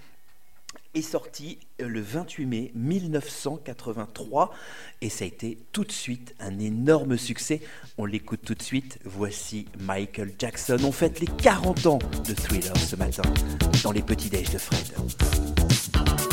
[0.94, 4.54] est sorti euh, le 28 mai 1983
[5.00, 7.60] et ça a été tout de suite un énorme succès.
[7.96, 8.98] On l'écoute tout de suite.
[9.04, 10.78] Voici Michael Jackson.
[10.84, 13.22] On fête les 40 ans de Thriller ce matin
[13.82, 16.27] dans les petits déj de Fred.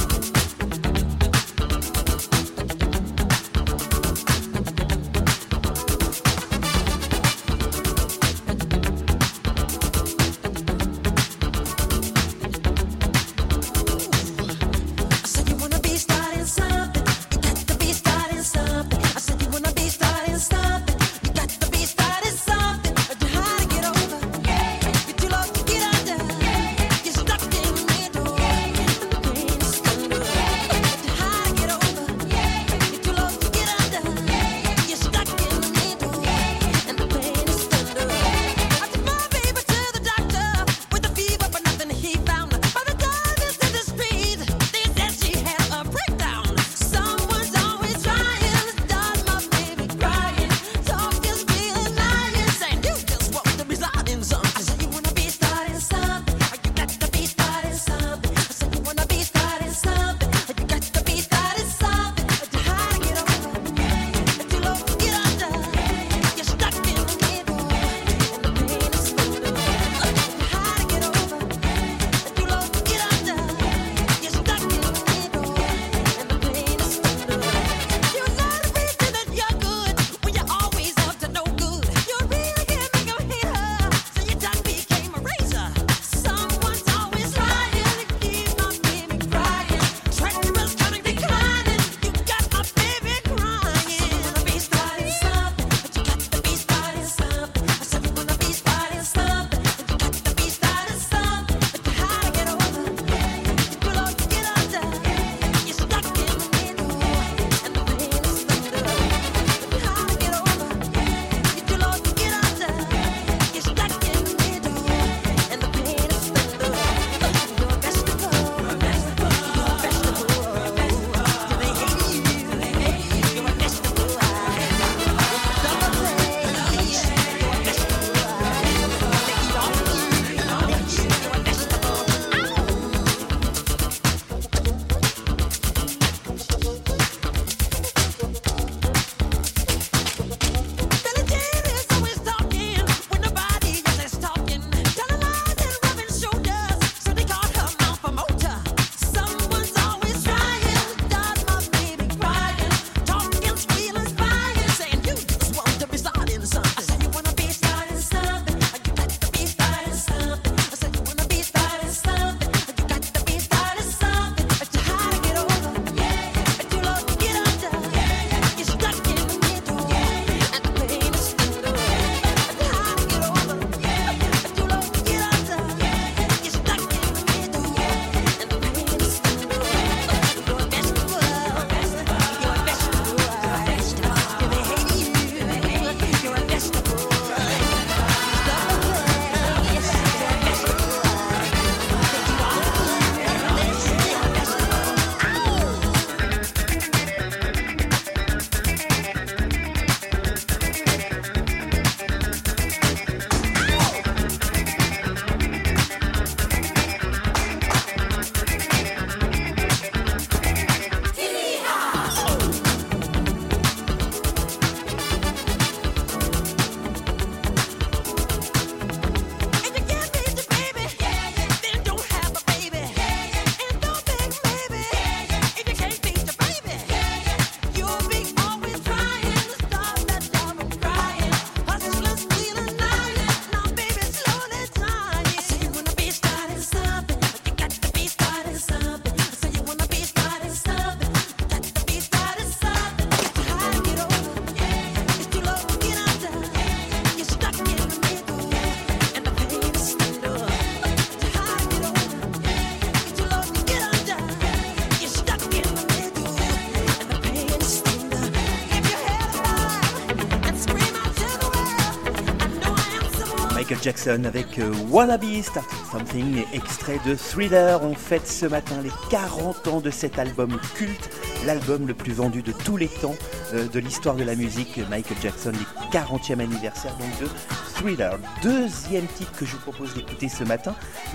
[263.86, 267.84] Jackson avec euh, Wannabe Started Something, extrait de Thriller.
[267.84, 271.12] On fête ce matin les 40 ans de cet album culte,
[271.46, 273.14] l'album le plus vendu de tous les temps
[273.54, 274.80] euh, de l'histoire de la musique.
[274.90, 277.28] Michael Jackson, les 40e anniversaire donc de
[277.76, 278.18] Thriller.
[278.42, 280.74] Deuxième titre que je vous propose d'écouter ce matin,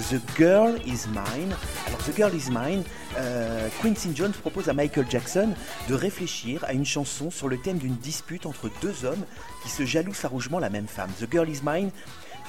[0.09, 1.57] The Girl Is Mine.
[1.89, 2.85] Alors The Girl Is Mine,
[3.19, 5.49] euh, Quincy Jones propose à Michael Jackson
[5.89, 9.25] de réfléchir à une chanson sur le thème d'une dispute entre deux hommes
[9.65, 11.11] qui se jalousent farouchement la même femme.
[11.21, 11.91] The Girl Is Mine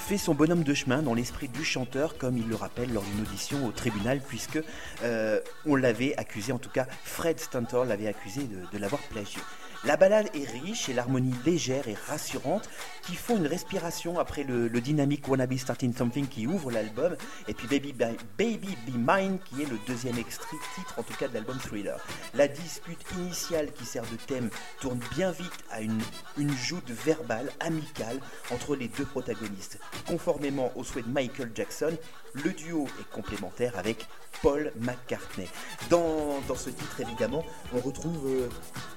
[0.02, 3.22] fait son bonhomme de chemin dans l'esprit du chanteur, comme il le rappelle lors d'une
[3.22, 4.60] audition au tribunal, puisque
[5.04, 9.40] euh, on l'avait accusé, en tout cas Fred Stantor l'avait accusé de, de l'avoir plagié.
[9.84, 12.70] La ballade est riche et l'harmonie légère et rassurante
[13.02, 17.16] qui font une respiration après le, le dynamique Wannabe Starting Something qui ouvre l'album
[17.48, 21.16] et puis Baby, Be- Baby Be Mine qui est le deuxième extrait titre en tout
[21.16, 21.98] cas de l'album Thriller.
[22.36, 26.00] La dispute initiale qui sert de thème tourne bien vite à une,
[26.38, 28.20] une joute verbale amicale
[28.52, 29.80] entre les deux protagonistes.
[30.08, 31.98] Conformément au souhait de Michael Jackson,
[32.34, 34.06] le duo est complémentaire avec
[34.44, 35.48] Paul McCartney.
[35.90, 38.50] Dans, dans ce titre, évidemment, on retrouve euh,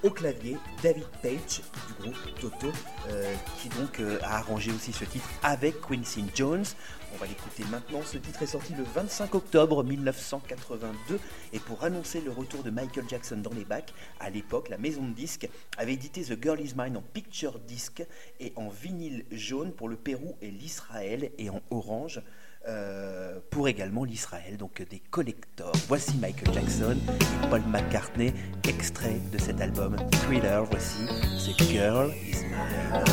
[0.03, 2.67] au clavier David Page du groupe Toto,
[3.09, 6.65] euh, qui donc euh, a arrangé aussi ce titre avec Quincy Jones.
[7.13, 8.01] On va l'écouter maintenant.
[8.03, 11.19] Ce titre est sorti le 25 octobre 1982
[11.53, 15.03] et pour annoncer le retour de Michael Jackson dans les bacs, à l'époque, la maison
[15.03, 15.47] de disques
[15.77, 18.05] avait édité The Girl Is Mine en picture disc
[18.39, 22.21] et en vinyle jaune pour le Pérou et l'Israël et en orange
[22.67, 25.75] euh, pour également l'Israël, donc des collectors.
[25.87, 28.33] Voici Michael Jackson et Paul McCartney,
[28.67, 30.65] extrait de cet album Thriller.
[30.65, 31.05] Voici
[31.45, 33.03] The Girl Is Mine.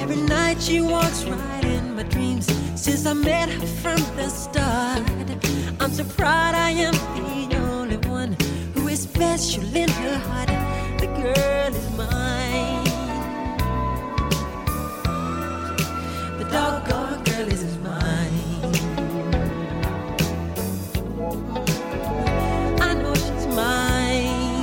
[0.00, 5.02] Every night she walks right in my dreams since I met her from the start.
[5.80, 6.94] I'm so proud I am
[7.48, 8.36] the only one
[8.74, 10.48] who is special in her heart.
[10.98, 12.51] The girl is mine.
[16.52, 18.72] Doggone girl is mine.
[22.78, 24.60] I know she's mine.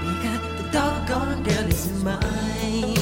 [0.00, 2.94] Because the doggone girl is mine.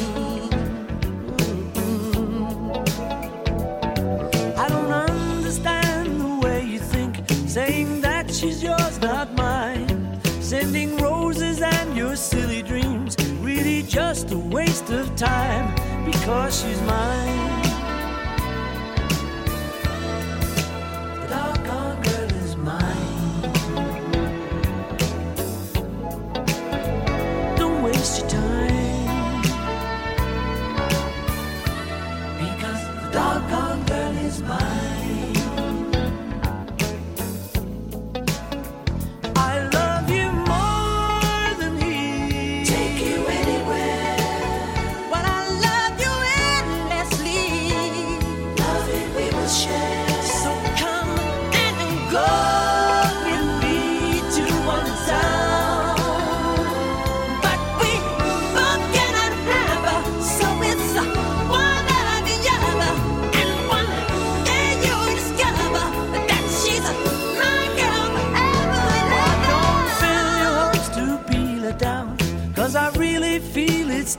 [4.57, 7.17] I don't understand the way you think,
[7.47, 10.21] saying that she's yours, not mine.
[10.41, 15.82] Sending roses and your silly dreams, really just a waste of time
[16.23, 17.72] because she's mine.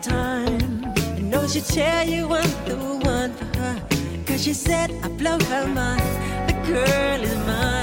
[0.03, 0.93] Time.
[1.29, 2.77] Know she'll tell you I'm the
[3.15, 3.75] one for her.
[4.25, 6.01] Cause she said I blow her mind.
[6.47, 7.82] The girl is mine.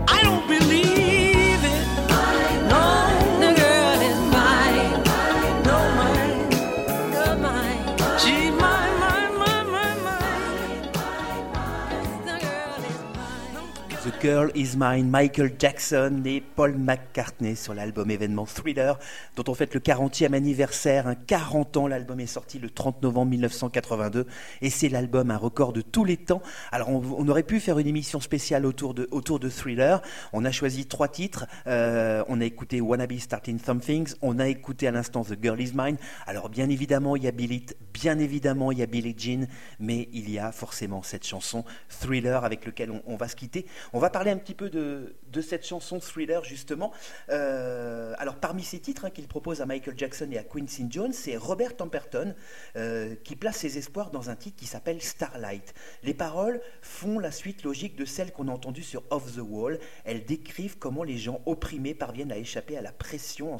[14.21, 18.99] Girl Is Mine, Michael Jackson et Paul McCartney sur l'album événement Thriller,
[19.35, 21.07] dont on fête le 40e anniversaire.
[21.07, 24.27] Un 40 ans, l'album est sorti le 30 novembre 1982
[24.61, 26.43] et c'est l'album un record de tous les temps.
[26.71, 30.03] Alors on, aurait pu faire une émission spéciale autour de, autour de Thriller.
[30.33, 31.47] On a choisi trois titres.
[31.65, 35.59] Euh, on a écouté Wanna Be Starting Somethings, on a écouté à l'instant The Girl
[35.59, 35.97] Is Mine.
[36.27, 39.47] Alors bien évidemment, il y a Bill It, bien évidemment, il y a Billie Jean,
[39.79, 43.65] mais il y a forcément cette chanson Thriller avec lequel on, on va se quitter.
[43.93, 46.91] On va parler un petit peu de, cette chanson Thriller, justement.
[47.29, 51.13] Euh, alors, parmi ces titres hein, qu'il propose à Michael Jackson et à Quincy Jones,
[51.13, 52.35] c'est Robert Temperton
[52.75, 55.73] euh, qui place ses espoirs dans un titre qui s'appelle Starlight.
[56.03, 59.79] Les paroles font la suite logique de celles qu'on a entendues sur Off the Wall.
[60.05, 63.57] Elles décrivent comment les gens opprimés parviennent à échapper à la pression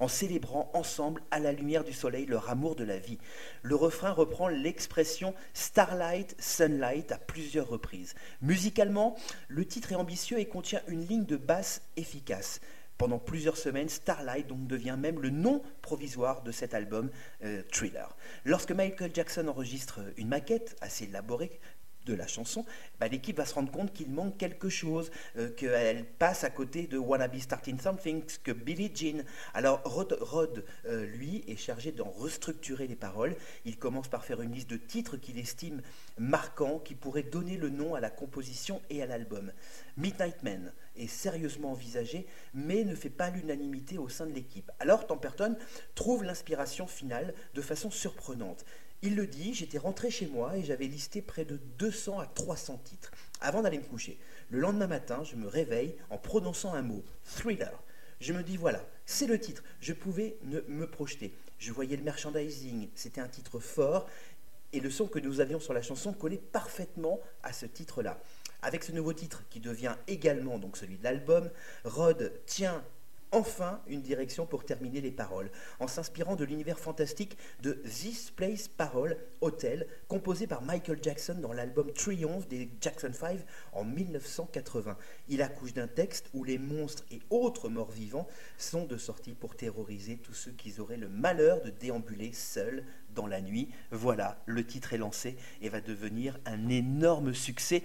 [0.00, 3.18] en célébrant ensemble, à la lumière du soleil, leur amour de la vie.
[3.62, 8.14] Le refrain reprend l'expression Starlight, Sunlight à plusieurs reprises.
[8.42, 9.16] Musicalement,
[9.48, 12.60] le titre ambitieux et contient une ligne de basse efficace.
[12.98, 17.10] Pendant plusieurs semaines, Starlight donc devient même le nom provisoire de cet album
[17.44, 18.16] euh, Thriller.
[18.44, 21.60] Lorsque Michael Jackson enregistre une maquette assez élaborée
[22.06, 22.64] de la chanson,
[22.98, 26.86] bah, l'équipe va se rendre compte qu'il manque quelque chose, euh, qu'elle passe à côté
[26.86, 29.24] de Wanna Be Starting Something, que Billie Jean.
[29.52, 33.36] Alors Rod, euh, lui, est chargé d'en restructurer les paroles.
[33.64, 35.82] Il commence par faire une liste de titres qu'il estime
[36.18, 39.52] marquants, qui pourraient donner le nom à la composition et à l'album.
[39.96, 44.70] Midnight Man est sérieusement envisagé, mais ne fait pas l'unanimité au sein de l'équipe.
[44.78, 45.56] Alors Temperton
[45.94, 48.64] trouve l'inspiration finale de façon surprenante.
[49.02, 52.80] Il le dit, j'étais rentré chez moi et j'avais listé près de 200 à 300
[52.84, 54.18] titres avant d'aller me coucher.
[54.50, 57.82] Le lendemain matin, je me réveille en prononçant un mot, thriller.
[58.20, 59.62] Je me dis voilà, c'est le titre.
[59.80, 61.34] Je pouvais ne- me projeter.
[61.58, 64.08] Je voyais le merchandising, c'était un titre fort
[64.72, 68.18] et le son que nous avions sur la chanson collait parfaitement à ce titre-là.
[68.62, 71.50] Avec ce nouveau titre qui devient également donc celui de l'album,
[71.84, 72.82] Rod tient
[73.32, 75.50] enfin une direction pour terminer les paroles,
[75.80, 81.52] en s'inspirant de l'univers fantastique de This Place Parole Hotel, composé par Michael Jackson dans
[81.52, 83.40] l'album Triumph des Jackson 5
[83.72, 84.96] en 1980.
[85.28, 89.56] Il accouche d'un texte où les monstres et autres morts vivants sont de sortie pour
[89.56, 93.70] terroriser tous ceux qui auraient le malheur de déambuler seuls dans la nuit.
[93.90, 97.82] Voilà, le titre est lancé et va devenir un énorme succès.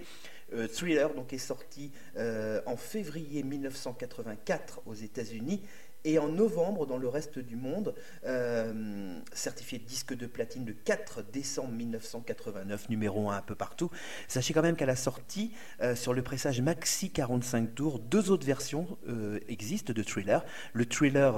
[0.54, 5.62] Euh, Thriller donc est sorti euh, en février 1984 aux États-Unis
[6.04, 7.94] et en novembre dans le reste du monde,
[8.26, 13.90] euh, certifié disque de platine le 4 décembre 1989, numéro 1 un peu partout.
[14.28, 18.46] Sachez quand même qu'à la sortie, euh, sur le pressage Maxi 45 tours, deux autres
[18.46, 20.44] versions euh, existent de Thriller.
[20.72, 21.34] Le Thriller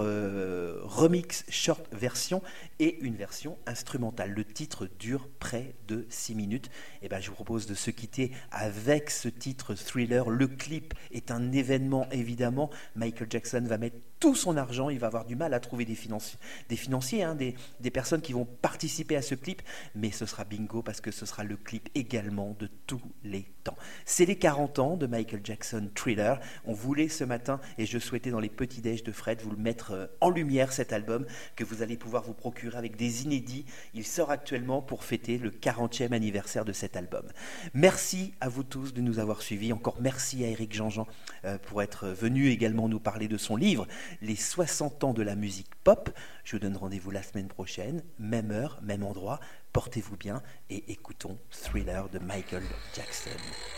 [0.85, 2.43] Remix Short version
[2.79, 4.31] et une version instrumentale.
[4.31, 6.71] Le titre dure près de 6 minutes.
[7.03, 10.31] Et ben, je vous propose de se quitter avec ce titre Thriller.
[10.31, 12.71] Le clip est un événement évidemment.
[12.97, 15.95] Michael Jackson va mettre tout son argent, il va avoir du mal à trouver des,
[15.95, 16.39] financi-
[16.71, 19.61] des financiers, hein, des, des personnes qui vont participer à ce clip,
[19.95, 23.77] mais ce sera bingo parce que ce sera le clip également de tous les temps.
[24.07, 26.41] C'est les 40 ans de Michael Jackson Thriller.
[26.65, 29.59] On voulait ce matin, et je souhaitais dans les petits déj de Fred, vous le
[29.59, 33.67] mettre euh, en lumière cet album que vous allez pouvoir vous procurer avec des inédits.
[33.93, 37.27] Il sort actuellement pour fêter le 40e anniversaire de cet album.
[37.75, 39.75] Merci à vous tous de nous avoir suivis.
[39.75, 41.07] Encore merci à Eric Jean-Jean
[41.45, 43.87] euh, pour être venu également nous parler de son livre
[44.21, 46.11] Les 60 ans de la musique pop.
[46.45, 49.41] Je vous donne rendez-vous la semaine prochaine, même heure, même endroit.
[49.73, 52.63] Portez-vous bien et écoutons Thriller de Michael
[52.95, 53.31] Jackson.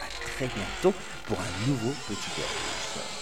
[0.03, 3.16] À très bientôt pour un nouveau petit déj.